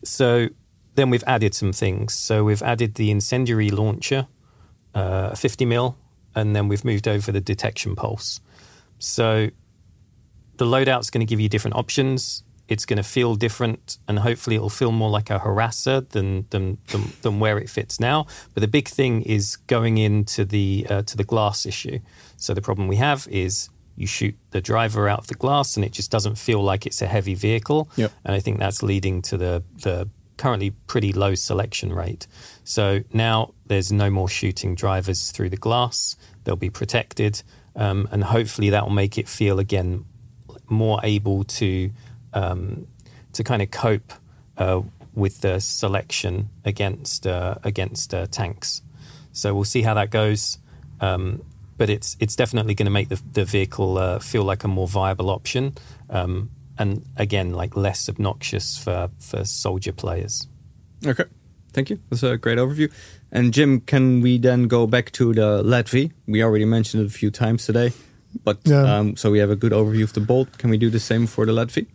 So 0.04 0.48
then 0.96 1.10
we've 1.10 1.24
added 1.26 1.54
some 1.54 1.72
things. 1.72 2.14
So 2.14 2.44
we've 2.44 2.62
added 2.62 2.96
the 2.96 3.10
incendiary 3.10 3.70
launcher, 3.70 4.26
uh, 4.94 5.34
50 5.34 5.64
mil, 5.64 5.96
and 6.34 6.54
then 6.54 6.68
we've 6.68 6.84
moved 6.84 7.08
over 7.08 7.32
the 7.32 7.40
detection 7.40 7.96
pulse. 7.96 8.40
So 8.98 9.50
the 10.56 10.64
loadout's 10.64 11.10
going 11.10 11.26
to 11.26 11.30
give 11.30 11.40
you 11.40 11.48
different 11.48 11.76
options 11.76 12.42
it's 12.68 12.84
going 12.84 12.96
to 12.96 13.02
feel 13.02 13.36
different 13.36 13.98
and 14.08 14.18
hopefully 14.18 14.56
it'll 14.56 14.68
feel 14.68 14.92
more 14.92 15.10
like 15.10 15.30
a 15.30 15.38
harasser 15.38 16.08
than, 16.10 16.46
than, 16.50 16.78
than, 16.88 17.12
than 17.22 17.38
where 17.38 17.58
it 17.58 17.70
fits 17.70 18.00
now. 18.00 18.26
But 18.54 18.60
the 18.60 18.68
big 18.68 18.88
thing 18.88 19.22
is 19.22 19.56
going 19.56 19.98
into 19.98 20.44
the, 20.44 20.86
uh, 20.90 21.02
to 21.02 21.16
the 21.16 21.24
glass 21.24 21.66
issue. 21.66 22.00
So 22.36 22.54
the 22.54 22.62
problem 22.62 22.88
we 22.88 22.96
have 22.96 23.26
is 23.30 23.70
you 23.94 24.06
shoot 24.06 24.36
the 24.50 24.60
driver 24.60 25.08
out 25.08 25.20
of 25.20 25.26
the 25.28 25.34
glass 25.34 25.76
and 25.76 25.84
it 25.84 25.92
just 25.92 26.10
doesn't 26.10 26.36
feel 26.36 26.62
like 26.62 26.86
it's 26.86 27.00
a 27.00 27.06
heavy 27.06 27.34
vehicle. 27.34 27.88
Yep. 27.96 28.12
And 28.24 28.34
I 28.34 28.40
think 28.40 28.58
that's 28.58 28.82
leading 28.82 29.22
to 29.22 29.36
the, 29.36 29.62
the 29.82 30.08
currently 30.36 30.70
pretty 30.70 31.12
low 31.12 31.34
selection 31.34 31.92
rate. 31.92 32.26
So 32.64 33.02
now 33.12 33.54
there's 33.66 33.92
no 33.92 34.10
more 34.10 34.28
shooting 34.28 34.74
drivers 34.74 35.30
through 35.30 35.50
the 35.50 35.56
glass. 35.56 36.16
They'll 36.44 36.56
be 36.56 36.70
protected. 36.70 37.42
Um, 37.74 38.08
and 38.10 38.24
hopefully 38.24 38.70
that 38.70 38.84
will 38.84 38.90
make 38.90 39.18
it 39.18 39.28
feel 39.28 39.58
again 39.58 40.04
more 40.68 41.00
able 41.02 41.44
to 41.44 41.90
um, 42.36 42.86
to 43.32 43.42
kind 43.42 43.62
of 43.62 43.70
cope 43.70 44.12
uh, 44.58 44.82
with 45.14 45.40
the 45.40 45.58
selection 45.58 46.50
against 46.64 47.26
uh, 47.26 47.56
against 47.64 48.14
uh, 48.14 48.26
tanks. 48.30 48.82
So 49.32 49.54
we'll 49.54 49.64
see 49.64 49.82
how 49.82 49.94
that 49.94 50.10
goes. 50.10 50.58
Um, 51.00 51.42
but 51.76 51.90
it's 51.90 52.16
it's 52.20 52.36
definitely 52.36 52.74
going 52.74 52.86
to 52.86 52.92
make 52.92 53.08
the, 53.08 53.20
the 53.32 53.44
vehicle 53.44 53.98
uh, 53.98 54.18
feel 54.18 54.44
like 54.44 54.64
a 54.64 54.68
more 54.68 54.86
viable 54.86 55.30
option, 55.30 55.74
um, 56.08 56.50
and 56.78 57.04
again, 57.16 57.52
like 57.52 57.76
less 57.76 58.08
obnoxious 58.08 58.78
for 58.78 59.10
for 59.18 59.44
soldier 59.44 59.92
players. 59.92 60.46
Okay, 61.06 61.24
thank 61.72 61.90
you. 61.90 61.98
That's 62.08 62.22
a 62.22 62.36
great 62.38 62.58
overview. 62.58 62.90
And 63.30 63.52
Jim, 63.52 63.80
can 63.80 64.22
we 64.22 64.38
then 64.38 64.68
go 64.68 64.86
back 64.86 65.12
to 65.12 65.34
the 65.34 65.62
LATV? 65.62 66.12
We 66.26 66.42
already 66.42 66.64
mentioned 66.64 67.02
it 67.02 67.06
a 67.06 67.18
few 67.18 67.30
times 67.30 67.66
today, 67.66 67.92
but 68.42 68.58
yeah. 68.64 68.98
um, 68.98 69.16
so 69.16 69.30
we 69.30 69.38
have 69.40 69.50
a 69.50 69.56
good 69.56 69.72
overview 69.72 70.04
of 70.04 70.14
the 70.14 70.20
Bolte. 70.20 70.56
Can 70.56 70.70
we 70.70 70.78
do 70.78 70.88
the 70.88 71.00
same 71.00 71.26
for 71.26 71.44
the 71.44 71.52
LATV? 71.52 71.86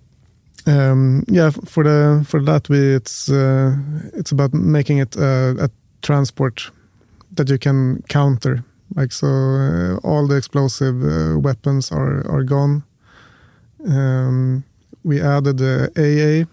Um, 0.68 1.24
yeah, 1.28 1.50
for 1.50 1.84
the 1.84 2.24
for 2.28 2.42
that 2.44 2.70
we 2.70 2.96
it's 2.96 3.30
uh, 3.30 3.76
it's 4.14 4.32
about 4.32 4.54
making 4.54 5.00
it 5.00 5.18
uh, 5.18 5.56
a 5.58 5.70
transport 6.02 6.72
that 7.36 7.50
you 7.50 7.58
can 7.58 8.04
counter. 8.10 8.64
Like 8.96 9.12
so, 9.12 9.28
uh, 9.28 9.96
all 10.04 10.28
the 10.28 10.36
explosive 10.36 11.04
uh, 11.04 11.40
weapons 11.40 11.92
are 11.92 12.28
are 12.30 12.44
gone. 12.44 12.84
Um, 13.86 14.64
we 15.04 15.22
added 15.22 15.58
the 15.58 15.90
AA 15.98 16.46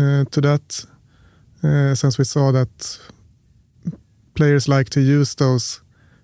uh, 0.00 0.24
to 0.30 0.40
that 0.40 0.86
uh, 1.64 1.94
since 1.94 2.18
we 2.18 2.24
saw 2.24 2.52
that 2.52 3.00
players 4.34 4.68
like 4.68 4.90
to 4.90 5.00
use 5.00 5.34
those 5.34 5.80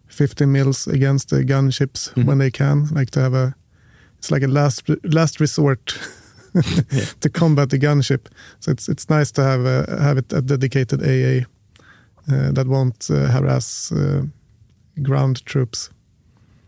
50 0.06 0.46
mils 0.46 0.86
against 0.86 1.28
the 1.28 1.44
gunships 1.44 2.08
mm 2.08 2.14
-hmm. 2.14 2.26
when 2.26 2.38
they 2.38 2.50
can, 2.50 2.88
like 2.94 3.10
to 3.10 3.20
have 3.20 3.36
a 3.36 3.54
it's 4.18 4.30
like 4.30 4.44
a 4.44 4.48
last 4.48 4.82
last 5.02 5.40
resort 5.40 5.98
to 7.20 7.28
combat 7.28 7.70
the 7.70 7.78
gunship. 7.78 8.26
So 8.60 8.70
it's 8.70 8.88
it's 8.88 9.08
nice 9.10 9.32
to 9.32 9.42
have 9.42 9.64
a, 9.64 10.00
have 10.00 10.18
it 10.18 10.32
a 10.32 10.40
dedicated 10.40 11.02
AA 11.02 11.46
uh, 12.32 12.52
that 12.52 12.66
won't 12.66 13.10
uh, 13.10 13.28
harass 13.28 13.92
uh, 13.92 14.22
ground 15.02 15.44
troops. 15.44 15.90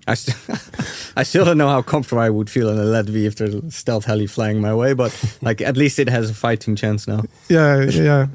I, 0.06 0.14
st 0.14 0.36
I 1.16 1.24
still 1.24 1.44
don't 1.44 1.58
know 1.58 1.68
how 1.68 1.82
comfortable 1.82 2.22
I 2.22 2.30
would 2.30 2.48
feel 2.50 2.68
in 2.70 2.78
a 2.78 2.84
LATV 2.84 3.26
if 3.26 3.34
there's 3.34 3.74
stealth 3.74 4.06
heli 4.06 4.26
flying 4.26 4.60
my 4.60 4.74
way, 4.74 4.94
but 4.94 5.12
like 5.42 5.60
at 5.60 5.76
least 5.76 5.98
it 5.98 6.08
has 6.08 6.30
a 6.30 6.34
fighting 6.34 6.76
chance 6.76 7.06
now. 7.06 7.22
Yeah, 7.48 7.84
yeah. 7.84 8.26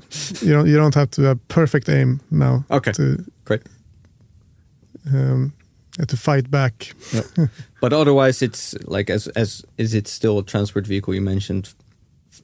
You 0.42 0.54
don't 0.54 0.68
you 0.68 0.78
don't 0.78 0.96
have 0.96 1.10
to 1.12 1.22
have 1.24 1.48
perfect 1.48 1.90
aim 1.90 2.20
now. 2.30 2.64
Okay, 2.70 2.92
to, 2.92 3.26
great. 3.46 3.62
Um, 5.14 5.54
to 6.08 6.18
fight 6.18 6.50
back. 6.50 6.94
but 7.82 7.94
otherwise, 7.94 8.42
it's 8.42 8.76
like 8.86 9.10
as 9.10 9.28
as 9.30 9.64
is 9.78 9.94
it 9.94 10.08
still 10.08 10.40
a 10.40 10.44
transport 10.44 10.88
vehicle? 10.88 11.14
You 11.14 11.22
mentioned 11.22 11.74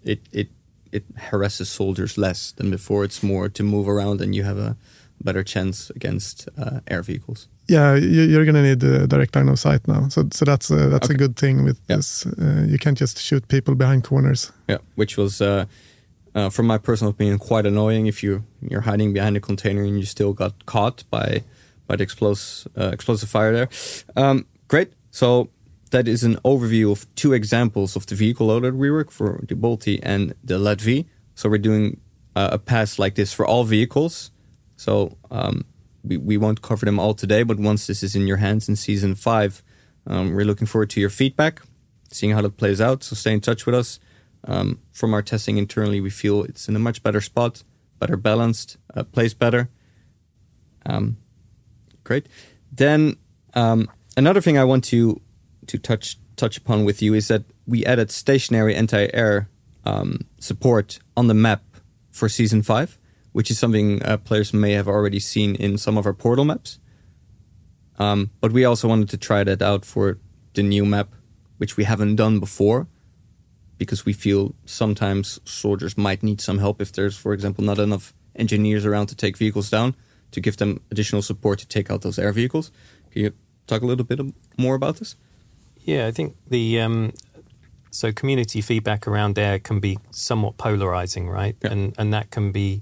it 0.04 0.20
it 0.32 0.50
it 0.92 1.04
harasses 1.18 1.70
soldiers 1.70 2.18
less 2.18 2.52
than 2.52 2.70
before. 2.70 3.04
It's 3.04 3.24
more 3.24 3.50
to 3.50 3.64
move 3.64 3.88
around, 3.88 4.22
and 4.22 4.36
you 4.36 4.44
have 4.44 4.58
a 4.58 4.76
better 5.22 5.44
chance 5.44 5.90
against 5.96 6.48
uh, 6.58 6.80
air 6.88 7.04
vehicles. 7.04 7.48
Yeah, 7.68 7.96
you, 7.96 8.40
are 8.40 8.46
going 8.46 8.56
to 8.56 8.64
need 8.64 8.84
a 8.84 9.06
direct 9.06 9.36
line 9.36 9.50
of 9.50 9.60
sight 9.60 9.88
now. 9.88 10.08
So 10.10 10.28
so 10.32 10.46
that's 10.46 10.72
a, 10.72 10.90
that's 10.90 11.06
okay. 11.06 11.16
a 11.16 11.18
good 11.18 11.36
thing 11.36 11.64
with 11.64 11.86
this. 11.88 12.26
Uh, 12.26 12.66
you 12.68 12.78
can't 12.78 12.98
just 12.98 13.20
shoot 13.20 13.48
people 13.48 13.76
behind 13.76 14.04
corners. 14.04 14.52
Yeah, 14.68 14.80
which 14.96 15.18
was. 15.18 15.42
Uh, 15.42 15.66
uh, 16.36 16.48
from 16.48 16.68
my 16.68 16.78
personal 16.78 17.10
opinion, 17.10 17.40
quite 17.40 17.66
annoying 17.66 18.06
if 18.06 18.22
you 18.22 18.44
you're 18.62 18.82
hiding 18.82 19.14
behind 19.14 19.36
a 19.36 19.40
container 19.40 19.84
and 19.84 19.98
you 19.98 20.06
still 20.06 20.32
got 20.32 20.66
caught 20.68 21.04
by 21.10 21.44
by 21.90 21.96
the 21.96 22.04
explosive, 22.04 22.72
uh, 22.78 22.92
explosive 22.94 23.30
fire 23.30 23.52
there. 23.52 23.70
Um, 24.16 24.46
great. 24.68 24.94
So 25.10 25.50
that 25.90 26.08
is 26.08 26.24
an 26.24 26.36
overview 26.46 26.92
of 26.92 27.14
two 27.16 27.34
examples 27.34 27.96
of 27.96 28.06
the 28.06 28.16
vehicle 28.16 28.48
loadout 28.48 28.78
rework 28.78 29.10
for 29.10 29.44
the 29.50 29.56
Bolte 29.56 30.00
and 30.04 30.34
the 30.44 30.60
LATV. 30.60 31.08
So 31.34 31.50
we're 31.50 31.58
doing 31.58 32.00
uh, 32.36 32.50
a 32.52 32.60
pass 32.60 33.00
like 33.00 33.16
this 33.16 33.34
for 33.34 33.44
all 33.46 33.64
vehicles. 33.64 34.32
So 34.78 35.18
um, 35.32 35.66
we, 36.04 36.16
we 36.18 36.38
won't 36.38 36.62
cover 36.62 36.86
them 36.86 37.00
all 37.00 37.16
today, 37.16 37.42
but 37.42 37.58
once 37.58 37.88
this 37.88 38.04
is 38.04 38.16
in 38.16 38.28
your 38.28 38.38
hands 38.38 38.70
in 38.70 38.76
season 38.76 39.16
five, 39.16 39.64
um, 40.06 40.36
we're 40.36 40.46
looking 40.46 40.68
forward 40.68 40.92
to 40.92 41.02
your 41.02 41.10
feedback, 41.10 41.62
seeing 42.12 42.34
how 42.34 42.42
that 42.42 42.58
plays 42.58 42.80
out. 42.80 43.04
So 43.04 43.16
stay 43.16 43.34
in 43.34 43.42
touch 43.42 43.66
with 43.66 43.74
us. 43.74 44.00
Um, 44.46 44.80
from 44.94 45.14
our 45.14 45.24
testing 45.24 45.58
internally, 45.58 46.00
we 46.00 46.12
feel 46.12 46.44
it's 46.44 46.70
in 46.70 46.76
a 46.76 46.80
much 46.80 47.02
better 47.02 47.20
spot, 47.20 47.64
better 47.98 48.16
balanced, 48.16 48.78
uh, 48.96 49.04
plays 49.04 49.34
better. 49.34 49.70
Um, 50.86 51.18
Great. 52.10 52.28
Then 52.78 53.18
Um, 53.54 53.90
another 54.16 54.42
thing 54.42 54.58
I 54.58 54.64
want 54.64 54.84
to 54.86 55.22
to 55.68 55.78
touch 55.78 56.18
touch 56.36 56.58
upon 56.58 56.86
with 56.86 57.02
you 57.02 57.16
is 57.16 57.28
that 57.28 57.44
we 57.66 57.86
added 57.86 58.12
stationary 58.12 58.76
anti-air 58.76 59.48
um, 59.86 60.26
support 60.40 61.00
on 61.16 61.28
the 61.28 61.34
map 61.34 61.62
for 62.12 62.30
season 62.30 62.62
five, 62.64 62.98
which 63.34 63.52
is 63.52 63.60
something 63.60 64.02
uh, 64.04 64.18
players 64.18 64.54
may 64.54 64.74
have 64.74 64.88
already 64.88 65.20
seen 65.20 65.56
in 65.56 65.78
some 65.78 66.00
of 66.00 66.06
our 66.06 66.14
portal 66.14 66.46
maps. 66.46 66.80
Um, 67.98 68.30
but 68.42 68.52
we 68.52 68.66
also 68.66 68.88
wanted 68.88 69.10
to 69.10 69.18
try 69.18 69.44
that 69.44 69.62
out 69.62 69.86
for 69.86 70.18
the 70.54 70.64
new 70.64 70.86
map, 70.86 71.08
which 71.58 71.78
we 71.78 71.84
haven't 71.84 72.16
done 72.16 72.40
before, 72.40 72.88
because 73.78 74.06
we 74.06 74.14
feel 74.14 74.54
sometimes 74.66 75.40
soldiers 75.44 75.98
might 75.98 76.24
need 76.24 76.42
some 76.42 76.60
help 76.60 76.82
if 76.82 76.92
there's, 76.92 77.18
for 77.18 77.34
example, 77.34 77.64
not 77.64 77.80
enough 77.80 78.14
engineers 78.36 78.86
around 78.86 79.08
to 79.08 79.16
take 79.16 79.38
vehicles 79.38 79.70
down 79.70 79.96
to 80.32 80.42
give 80.42 80.58
them 80.58 80.82
additional 80.92 81.22
support 81.22 81.60
to 81.60 81.68
take 81.68 81.90
out 81.92 82.02
those 82.02 82.20
air 82.20 82.32
vehicles. 82.32 82.72
Can 83.12 83.24
you 83.24 83.34
talk 83.68 83.82
a 83.82 83.86
little 83.86 84.06
bit 84.06 84.20
more 84.58 84.76
about 84.76 84.98
this? 84.98 85.16
Yeah, 85.82 86.08
I 86.08 86.12
think 86.12 86.36
the 86.48 86.80
um, 86.82 87.14
so 87.92 88.12
community 88.12 88.62
feedback 88.62 89.08
around 89.08 89.40
air 89.40 89.60
can 89.60 89.80
be 89.80 89.98
somewhat 90.12 90.58
polarizing, 90.58 91.30
right? 91.30 91.56
Yeah. 91.62 91.72
And 91.72 91.96
and 91.98 92.14
that 92.14 92.30
can 92.32 92.52
be 92.52 92.82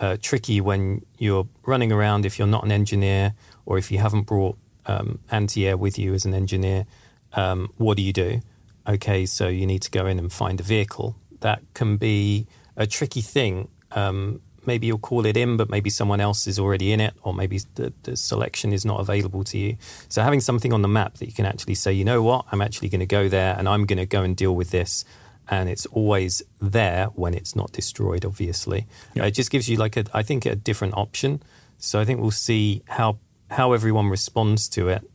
uh, 0.00 0.16
tricky 0.20 0.60
when 0.60 1.06
you're 1.18 1.48
running 1.64 1.92
around 1.92 2.26
if 2.26 2.38
you're 2.38 2.48
not 2.48 2.64
an 2.64 2.72
engineer 2.72 3.34
or 3.64 3.78
if 3.78 3.90
you 3.90 3.98
haven't 3.98 4.22
brought 4.22 4.58
um, 4.86 5.20
anti-air 5.30 5.76
with 5.76 5.98
you 5.98 6.12
as 6.12 6.24
an 6.24 6.34
engineer. 6.34 6.86
Um, 7.34 7.72
what 7.78 7.96
do 7.96 8.02
you 8.02 8.12
do? 8.12 8.40
Okay, 8.86 9.26
so 9.26 9.48
you 9.48 9.64
need 9.64 9.82
to 9.82 9.90
go 9.90 10.06
in 10.06 10.18
and 10.18 10.32
find 10.32 10.58
a 10.58 10.62
vehicle. 10.62 11.16
That 11.40 11.62
can 11.72 11.96
be 11.96 12.46
a 12.76 12.86
tricky 12.86 13.20
thing. 13.20 13.68
Um, 13.92 14.40
maybe 14.66 14.86
you'll 14.86 14.98
call 14.98 15.26
it 15.26 15.36
in, 15.36 15.56
but 15.56 15.70
maybe 15.70 15.90
someone 15.90 16.20
else 16.20 16.46
is 16.46 16.58
already 16.58 16.92
in 16.92 17.00
it, 17.00 17.14
or 17.22 17.34
maybe 17.34 17.60
the, 17.74 17.92
the 18.02 18.16
selection 18.16 18.72
is 18.72 18.84
not 18.84 19.00
available 19.00 19.44
to 19.44 19.58
you. 19.58 19.76
So 20.08 20.22
having 20.22 20.40
something 20.40 20.72
on 20.72 20.82
the 20.82 20.88
map 20.88 21.14
that 21.18 21.26
you 21.26 21.32
can 21.32 21.46
actually 21.46 21.74
say, 21.74 21.92
you 21.92 22.04
know 22.04 22.22
what, 22.22 22.46
I'm 22.52 22.60
actually 22.60 22.88
going 22.88 23.00
to 23.00 23.06
go 23.06 23.28
there 23.28 23.54
and 23.58 23.68
I'm 23.68 23.86
going 23.86 23.98
to 23.98 24.06
go 24.06 24.22
and 24.22 24.36
deal 24.36 24.54
with 24.54 24.70
this. 24.70 25.04
And 25.48 25.68
it's 25.68 25.86
always 25.86 26.42
there 26.60 27.06
when 27.06 27.34
it's 27.34 27.56
not 27.56 27.72
destroyed, 27.72 28.24
obviously. 28.24 28.86
Yeah. 29.14 29.24
Uh, 29.24 29.26
it 29.26 29.32
just 29.32 29.50
gives 29.50 29.68
you 29.68 29.76
like 29.76 29.96
a, 29.96 30.04
I 30.14 30.22
think, 30.22 30.46
a 30.46 30.54
different 30.54 30.94
option. 30.96 31.42
So 31.78 31.98
I 31.98 32.04
think 32.04 32.20
we'll 32.20 32.30
see 32.30 32.82
how 32.86 33.18
how 33.50 33.72
everyone 33.72 34.08
responds 34.08 34.68
to 34.70 34.88
it, 34.88 35.10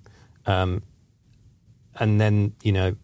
um, 0.45 0.83
and 1.95 2.19
then 2.19 2.53
you 2.62 2.73
know, 2.73 2.97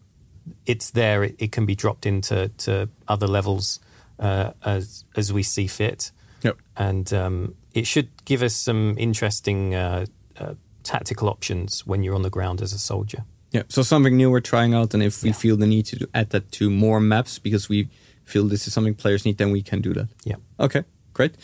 it's 0.66 0.90
there. 0.90 1.24
It, 1.24 1.34
it 1.38 1.50
can 1.50 1.64
be 1.64 1.74
dropped 1.74 2.04
into 2.04 2.50
to 2.58 2.90
other 3.08 3.26
levels 3.26 3.80
uh, 4.18 4.52
as 4.62 5.04
as 5.16 5.32
we 5.32 5.42
see 5.42 5.66
fit 5.66 6.12
Yep. 6.44 6.56
and 6.76 7.12
um, 7.12 7.54
it 7.72 7.86
should 7.86 8.08
give 8.24 8.42
us 8.42 8.54
some 8.54 8.94
interesting 8.98 9.74
uh, 9.74 10.04
uh, 10.38 10.54
tactical 10.82 11.28
options 11.28 11.86
when 11.86 12.02
you're 12.04 12.14
on 12.14 12.22
the 12.22 12.30
ground 12.30 12.60
as 12.62 12.72
a 12.72 12.78
soldier. 12.78 13.24
Yeah. 13.50 13.62
So 13.68 13.82
something 13.82 14.16
new 14.16 14.30
we're 14.30 14.40
trying 14.40 14.74
out, 14.74 14.94
and 14.94 15.02
if 15.02 15.22
we 15.22 15.28
Yeah. 15.30 15.34
feel 15.36 15.56
the 15.56 15.66
need 15.66 15.86
to 15.86 16.06
add 16.12 16.30
that 16.30 16.50
to 16.52 16.68
more 16.70 17.00
maps 17.00 17.38
because 17.38 17.68
we 17.68 17.88
feel 18.24 18.48
this 18.48 18.66
is 18.66 18.72
something 18.74 18.94
players 18.94 19.24
need, 19.24 19.36
then 19.38 19.50
we 19.52 19.62
can 19.62 19.80
do 19.80 19.92
that. 19.94 20.08
Yeah. 20.24 20.36
Okay, 20.58 20.82
great. 21.12 21.34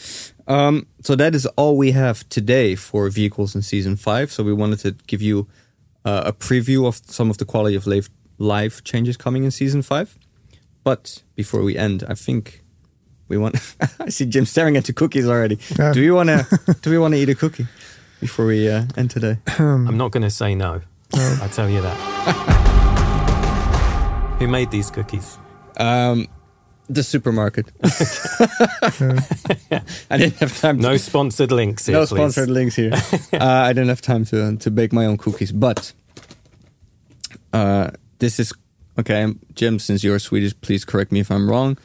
Um, 0.46 0.86
so 1.02 1.14
that 1.16 1.34
is 1.34 1.46
all 1.56 1.76
we 1.76 1.92
have 1.92 2.28
today 2.28 2.74
for 2.76 3.08
vehicles 3.10 3.54
in 3.54 3.62
season 3.62 3.96
five. 3.96 4.26
So 4.32 4.42
we 4.42 4.52
wanted 4.52 4.80
to 4.80 4.90
give 5.06 5.22
you 5.22 5.46
uh, 6.04 6.22
a 6.26 6.32
preview 6.32 6.86
of 6.86 7.00
some 7.06 7.30
of 7.30 7.36
the 7.38 7.44
quality 7.44 7.76
of 7.76 7.86
life, 7.86 8.08
life 8.38 8.82
changes 8.82 9.16
coming 9.16 9.44
in 9.44 9.50
season 9.50 9.82
five. 9.82 10.18
But 10.82 11.22
before 11.36 11.62
we 11.62 11.76
end, 11.76 12.02
I 12.08 12.14
think 12.14 12.62
we 13.30 13.38
want. 13.38 13.56
I 14.00 14.10
see 14.10 14.26
Jim 14.26 14.44
staring 14.44 14.76
at 14.76 14.84
the 14.84 14.92
cookies 14.92 15.26
already. 15.26 15.58
Yeah. 15.78 15.92
Do 15.92 16.00
we 16.02 16.10
want 16.10 16.28
to? 16.28 16.76
do 16.82 16.90
we 16.90 16.98
want 16.98 17.14
to 17.14 17.20
eat 17.20 17.28
a 17.30 17.34
cookie 17.34 17.66
before 18.20 18.44
we 18.44 18.68
uh, 18.68 18.84
end 18.96 19.10
today? 19.10 19.38
I'm 19.58 19.96
not 19.96 20.10
going 20.10 20.24
to 20.24 20.30
say 20.30 20.54
no. 20.54 20.82
I 21.14 21.48
tell 21.52 21.70
you 21.70 21.80
that. 21.80 21.96
Who 24.38 24.48
made 24.48 24.70
these 24.70 24.90
cookies? 24.90 25.38
Um, 25.76 26.26
the 26.88 27.02
supermarket. 27.02 27.66
I 30.10 30.16
didn't 30.18 30.36
have 30.38 30.58
time. 30.58 30.78
To, 30.78 30.82
No 30.82 30.96
sponsored 30.96 31.52
links 31.52 31.86
here, 31.86 31.94
no 31.94 32.06
please. 32.06 32.16
sponsored 32.16 32.50
links 32.50 32.76
here. 32.76 32.92
uh, 33.32 33.38
I 33.40 33.72
didn't 33.72 33.88
have 33.88 34.02
time 34.02 34.24
to 34.26 34.56
to 34.56 34.70
bake 34.70 34.92
my 34.92 35.06
own 35.06 35.16
cookies, 35.18 35.52
but 35.52 35.92
uh, 37.52 37.90
this 38.18 38.40
is 38.40 38.52
okay. 38.98 39.32
Jim, 39.54 39.78
since 39.78 40.02
you're 40.02 40.18
Swedish, 40.18 40.54
please 40.60 40.84
correct 40.84 41.12
me 41.12 41.20
if 41.20 41.30
I'm 41.30 41.48
wrong. 41.48 41.76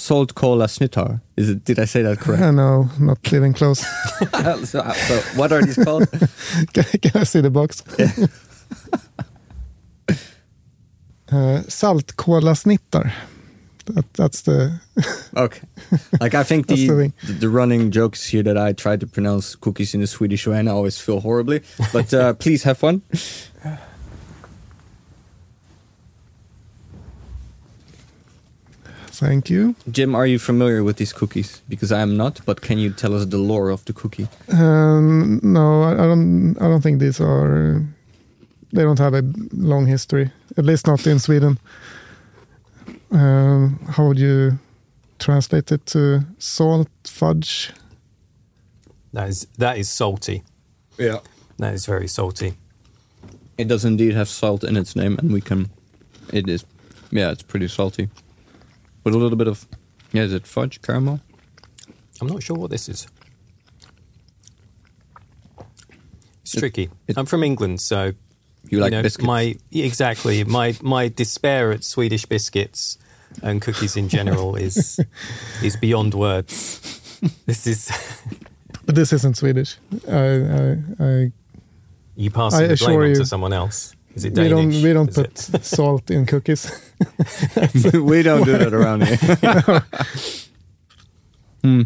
Salt 0.00 0.34
cola 0.34 0.66
snittar. 0.66 1.20
Is 1.36 1.50
it? 1.50 1.64
Did 1.64 1.78
I 1.78 1.84
say 1.84 2.02
that 2.02 2.18
correct? 2.18 2.42
I 2.48 2.50
know, 2.50 2.88
not 2.98 3.32
living 3.32 3.52
close. 3.52 3.80
so, 4.64 4.92
so 4.92 5.20
what 5.36 5.52
are 5.52 5.62
these 5.62 5.76
called? 5.84 6.10
can, 6.72 6.84
can 6.84 7.20
I 7.20 7.24
see 7.24 7.42
the 7.42 7.50
box? 7.50 7.82
uh, 11.30 11.62
saltkolasnittar. 11.68 13.12
That, 13.86 14.12
that's 14.14 14.42
the 14.42 14.80
Okay. 15.36 15.60
Like 16.20 16.34
I 16.34 16.44
think 16.44 16.66
the, 16.68 16.76
the 16.76 17.12
the 17.26 17.32
the 17.32 17.48
running 17.50 17.90
joke 17.90 18.14
is 18.16 18.24
here 18.24 18.42
that 18.42 18.56
I 18.56 18.72
try 18.72 18.96
to 18.96 19.06
pronounce 19.06 19.54
cookies 19.54 19.94
in 19.94 20.02
a 20.02 20.06
Swedish 20.06 20.46
way 20.46 20.58
and 20.58 20.68
I 20.68 20.72
always 20.72 20.98
feel 20.98 21.20
horribly. 21.20 21.60
But 21.92 22.14
uh, 22.14 22.32
please 22.34 22.62
have 22.62 22.82
one. 22.82 23.02
Thank 29.20 29.50
you. 29.50 29.74
Jim, 29.90 30.14
are 30.14 30.26
you 30.26 30.38
familiar 30.38 30.82
with 30.82 30.96
these 30.96 31.12
cookies? 31.12 31.62
Because 31.68 31.92
I 31.92 32.00
am 32.00 32.16
not, 32.16 32.40
but 32.44 32.60
can 32.60 32.78
you 32.78 32.90
tell 32.90 33.14
us 33.14 33.26
the 33.26 33.38
lore 33.38 33.70
of 33.70 33.84
the 33.84 33.92
cookie? 33.92 34.28
Um, 34.48 35.40
no, 35.42 35.82
I, 35.82 35.92
I 35.92 36.06
don't. 36.06 36.56
I 36.60 36.66
don't 36.68 36.82
think 36.82 37.00
these 37.00 37.20
are. 37.20 37.82
They 38.72 38.82
don't 38.82 38.98
have 38.98 39.14
a 39.14 39.22
long 39.52 39.86
history, 39.86 40.30
at 40.56 40.64
least 40.64 40.86
not 40.86 41.06
in 41.06 41.18
Sweden. 41.18 41.58
Um, 43.10 43.78
how 43.88 44.06
would 44.06 44.18
you 44.18 44.58
translate 45.18 45.72
it 45.72 45.86
to 45.86 46.20
salt 46.38 46.88
fudge? 47.04 47.72
That 49.12 49.28
is 49.28 49.46
that 49.58 49.76
is 49.78 49.90
salty. 49.90 50.42
Yeah. 50.98 51.18
That 51.58 51.74
is 51.74 51.86
very 51.86 52.08
salty. 52.08 52.54
It 53.58 53.68
does 53.68 53.84
indeed 53.84 54.14
have 54.14 54.28
salt 54.28 54.64
in 54.64 54.76
its 54.76 54.96
name, 54.96 55.18
and 55.18 55.30
we 55.32 55.40
can. 55.40 55.68
It 56.32 56.48
is. 56.48 56.64
Yeah, 57.10 57.32
it's 57.32 57.42
pretty 57.42 57.68
salty. 57.68 58.08
With 59.04 59.14
a 59.14 59.18
little 59.18 59.36
bit 59.36 59.48
of. 59.48 59.66
Yeah, 60.12 60.22
is 60.22 60.32
it 60.32 60.46
fudge 60.46 60.82
caramel? 60.82 61.20
I'm 62.20 62.26
not 62.28 62.42
sure 62.42 62.56
what 62.56 62.70
this 62.70 62.88
is. 62.88 63.06
It's 66.42 66.54
It- 66.54 66.58
tricky. 66.60 66.90
it- 67.06 67.16
I'm 67.18 67.26
from 67.26 67.42
England, 67.42 67.80
so 67.80 68.12
You 68.68 68.80
like 68.80 68.92
know, 68.92 69.02
biscuits? 69.02 69.26
My 69.26 69.54
exactly 69.72 70.44
my 70.44 70.76
my 70.82 71.08
despair 71.08 71.72
at 71.72 71.84
Swedish 71.84 72.26
biscuits 72.26 72.98
and 73.42 73.62
cookies 73.62 73.96
in 73.96 74.08
general 74.08 74.56
is 74.56 74.98
is 75.62 75.76
beyond 75.76 76.14
words. 76.14 76.80
This 77.46 77.66
is 77.66 77.90
But 78.86 78.94
this 78.96 79.12
isn't 79.12 79.36
Swedish. 79.36 79.76
I, 80.08 80.16
I, 80.16 80.78
I, 80.98 81.32
you 82.16 82.30
pass 82.30 82.54
I 82.54 82.66
the 82.66 82.76
blame 82.76 82.90
assure 83.00 83.04
on 83.06 83.14
to 83.14 83.24
someone 83.26 83.52
else. 83.52 83.94
Is 84.14 84.24
it 84.24 84.30
we 84.36 84.48
Danish? 84.48 84.74
don't. 84.74 84.82
We 84.82 84.92
don't 84.92 85.08
Is 85.10 85.14
put 85.16 85.38
salt 85.64 86.10
in 86.10 86.26
cookies. 86.26 86.70
we 87.94 88.22
don't 88.22 88.44
do 88.44 88.58
that 88.58 88.72
around 88.72 89.06
here. 89.06 89.82
Hmm. 91.62 91.82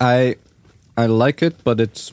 I 0.00 0.36
I 0.96 1.06
like 1.06 1.42
it, 1.42 1.64
but 1.64 1.80
it's 1.80 2.12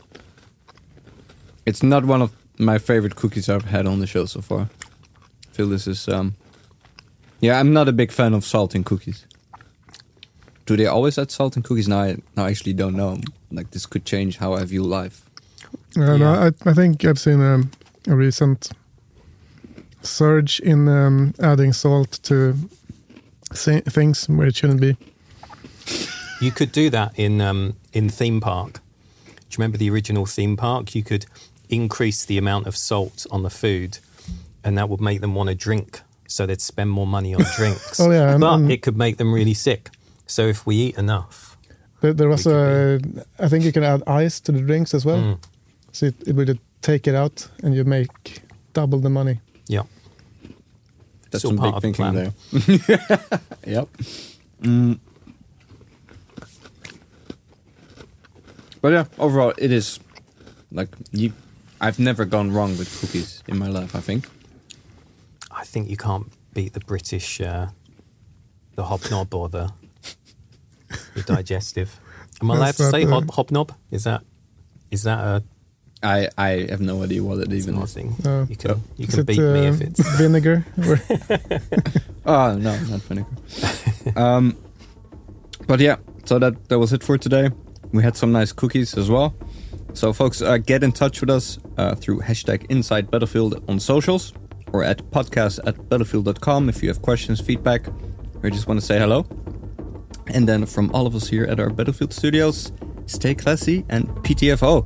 it's 1.65 1.83
not 1.83 2.03
one 2.05 2.21
of 2.23 2.31
my 2.57 2.79
favorite 2.79 3.15
cookies 3.15 3.47
I've 3.47 3.65
had 3.65 3.85
on 3.85 3.99
the 3.99 4.07
show 4.07 4.25
so 4.25 4.41
far. 4.41 4.61
I 4.61 5.51
feel 5.55 5.69
this 5.69 5.85
is 5.87 6.07
um 6.07 6.33
yeah, 7.41 7.59
I'm 7.59 7.73
not 7.73 7.87
a 7.87 7.91
big 7.91 8.11
fan 8.11 8.33
of 8.33 8.43
salt 8.43 8.73
in 8.73 8.83
cookies. 8.83 9.27
Do 10.65 10.75
they 10.77 10.87
always 10.87 11.17
add 11.19 11.29
salt 11.29 11.57
in 11.57 11.61
cookies? 11.63 11.87
Now 11.87 11.99
I, 12.01 12.17
now 12.35 12.45
I 12.45 12.49
actually 12.51 12.73
don't 12.73 12.95
know. 12.95 13.19
Like 13.51 13.69
this 13.71 13.85
could 13.85 14.05
change 14.05 14.37
how 14.37 14.53
I 14.53 14.63
view 14.65 14.81
life. 14.83 15.29
Uh, 15.95 16.17
no, 16.17 16.33
I, 16.33 16.69
I 16.69 16.73
think 16.73 17.05
I've 17.05 17.19
seen 17.19 17.39
um, 17.41 17.69
a 18.07 18.15
recent 18.15 18.71
surge 20.01 20.59
in 20.59 20.87
um, 20.87 21.33
adding 21.39 21.73
salt 21.73 22.19
to 22.23 22.55
thi- 23.53 23.81
things 23.81 24.27
where 24.27 24.47
it 24.47 24.55
shouldn't 24.55 24.81
be. 24.81 24.97
You 26.41 26.51
could 26.51 26.71
do 26.71 26.89
that 26.89 27.17
in 27.17 27.39
um, 27.41 27.75
in 27.93 28.09
theme 28.09 28.41
park. 28.41 28.73
Do 29.25 29.31
you 29.31 29.57
remember 29.59 29.77
the 29.77 29.89
original 29.89 30.25
theme 30.25 30.57
park? 30.57 30.93
You 30.95 31.03
could 31.03 31.25
increase 31.69 32.25
the 32.25 32.37
amount 32.37 32.67
of 32.67 32.75
salt 32.75 33.25
on 33.31 33.43
the 33.43 33.49
food, 33.49 33.99
and 34.63 34.77
that 34.77 34.89
would 34.89 34.99
make 35.01 35.21
them 35.21 35.35
want 35.35 35.49
to 35.49 35.55
drink, 35.55 36.01
so 36.27 36.45
they'd 36.45 36.61
spend 36.61 36.89
more 36.89 37.07
money 37.07 37.33
on 37.33 37.43
drinks. 37.55 37.99
Oh, 37.99 38.11
yeah, 38.11 38.37
but 38.37 38.53
and- 38.55 38.71
it 38.71 38.81
could 38.81 38.97
make 38.97 39.17
them 39.17 39.33
really 39.33 39.53
sick. 39.53 39.89
So 40.25 40.47
if 40.47 40.65
we 40.65 40.75
eat 40.75 40.97
enough, 40.97 41.55
There, 42.01 42.13
there 42.13 42.27
was 42.29 42.45
a. 42.47 42.99
I 43.39 43.47
think 43.47 43.63
you 43.63 43.71
can 43.71 43.83
add 43.83 44.03
ice 44.07 44.39
to 44.41 44.51
the 44.51 44.61
drinks 44.61 44.93
as 44.93 45.05
well, 45.05 45.17
Mm, 45.19 45.37
so 45.91 46.07
it, 46.07 46.15
it 46.27 46.35
would 46.35 46.59
take 46.83 47.07
it 47.07 47.15
out, 47.15 47.47
and 47.63 47.73
you 47.73 47.83
make 47.83 48.41
double 48.73 48.99
the 48.99 49.09
money. 49.09 49.39
yeah, 49.67 49.83
That's 51.31 51.39
Still 51.41 51.51
some 51.51 51.57
part 51.57 51.81
big 51.81 51.97
of 51.97 51.97
the 51.97 52.03
thinking 52.03 52.33
plan. 52.77 52.99
there. 53.17 53.39
yep. 53.65 53.87
Mm. 54.61 54.99
But 58.81 58.91
yeah, 58.93 59.05
overall, 59.17 59.53
it 59.57 59.71
is 59.71 59.99
like 60.71 60.89
you. 61.11 61.33
I've 61.81 61.99
never 61.99 62.25
gone 62.25 62.51
wrong 62.51 62.77
with 62.77 62.89
cookies 62.99 63.41
in 63.47 63.57
my 63.57 63.67
life. 63.67 63.95
I 63.95 63.99
think. 64.01 64.27
I 65.51 65.63
think 65.63 65.89
you 65.89 65.97
can't 65.97 66.27
beat 66.53 66.73
the 66.73 66.79
British, 66.81 67.39
uh, 67.39 67.67
the 68.75 68.83
hobnob 68.83 69.33
or 69.33 69.49
the, 69.49 69.71
the 71.15 71.21
digestive. 71.21 71.99
Am 72.41 72.51
I 72.51 72.55
allowed 72.55 72.75
to 72.75 72.89
say 72.89 73.05
hob, 73.05 73.29
hobnob? 73.31 73.71
Is 73.91 74.03
that 74.03 74.23
is 74.91 75.03
that 75.03 75.19
a 75.19 75.43
I 76.03 76.29
I 76.37 76.67
have 76.69 76.81
no 76.81 77.01
idea 77.03 77.23
what 77.23 77.39
it 77.39 77.51
it's 77.51 77.63
even 77.63 77.75
not 77.75 77.81
a 77.81 77.85
is. 77.85 77.93
thing? 77.93 78.15
No. 78.23 78.45
You 78.49 78.55
can 78.55 78.71
Oh. 78.71 78.81
you 78.97 79.07
Is 79.07 79.11
can 79.15 79.19
it, 79.21 79.25
beat 79.27 79.39
me 79.39 79.67
uh, 79.67 79.73
if 79.73 79.81
it's 79.81 80.01
vinegar. 80.17 80.65
Oh 82.25 82.55
no, 82.55 82.71
not 82.89 83.01
vinegar. 83.01 83.29
um, 84.15 84.55
but 85.67 85.79
yeah, 85.79 85.97
so 86.25 86.39
that 86.39 86.53
that 86.69 86.79
was 86.79 86.93
it 86.93 87.03
for 87.03 87.17
today. 87.17 87.49
We 87.91 88.01
had 88.03 88.15
some 88.15 88.31
nice 88.31 88.51
cookies 88.53 88.97
as 88.97 89.09
well. 89.09 89.33
So 89.93 90.13
folks, 90.13 90.41
uh, 90.41 90.57
get 90.57 90.83
in 90.83 90.91
touch 90.91 91.21
with 91.21 91.29
us 91.29 91.59
uh, 91.77 91.95
through 91.95 92.21
hashtag 92.21 92.65
Inside 92.69 93.11
Battlefield 93.11 93.61
on 93.67 93.79
socials 93.79 94.33
or 94.71 94.83
at 94.83 95.03
podcast 95.11 95.59
at 95.67 95.75
battlefield.com 95.89 96.69
if 96.69 96.81
you 96.81 96.89
have 96.89 97.01
questions, 97.01 97.39
feedback, 97.41 97.87
or 98.41 98.49
just 98.49 98.67
want 98.67 98.79
to 98.79 98.85
say 98.85 98.97
hello. 98.97 99.25
And 100.27 100.47
then 100.47 100.65
from 100.65 100.89
all 100.93 101.05
of 101.05 101.13
us 101.15 101.27
here 101.27 101.43
at 101.43 101.59
our 101.59 101.69
Battlefield 101.69 102.13
studios, 102.13 102.71
stay 103.05 103.35
classy 103.35 103.85
and 103.89 104.07
PTFO. 104.23 104.85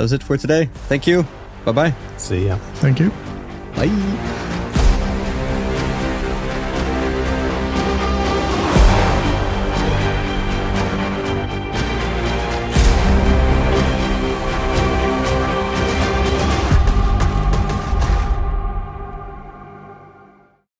That's 0.00 0.12
it 0.12 0.22
for 0.22 0.38
today. 0.38 0.70
Thank 0.88 1.06
you. 1.06 1.26
Bye 1.66 1.72
bye. 1.72 1.94
see 2.16 2.46
ya. 2.46 2.56
Thank 2.80 3.00
you. 3.00 3.12
Bye. 3.76 4.56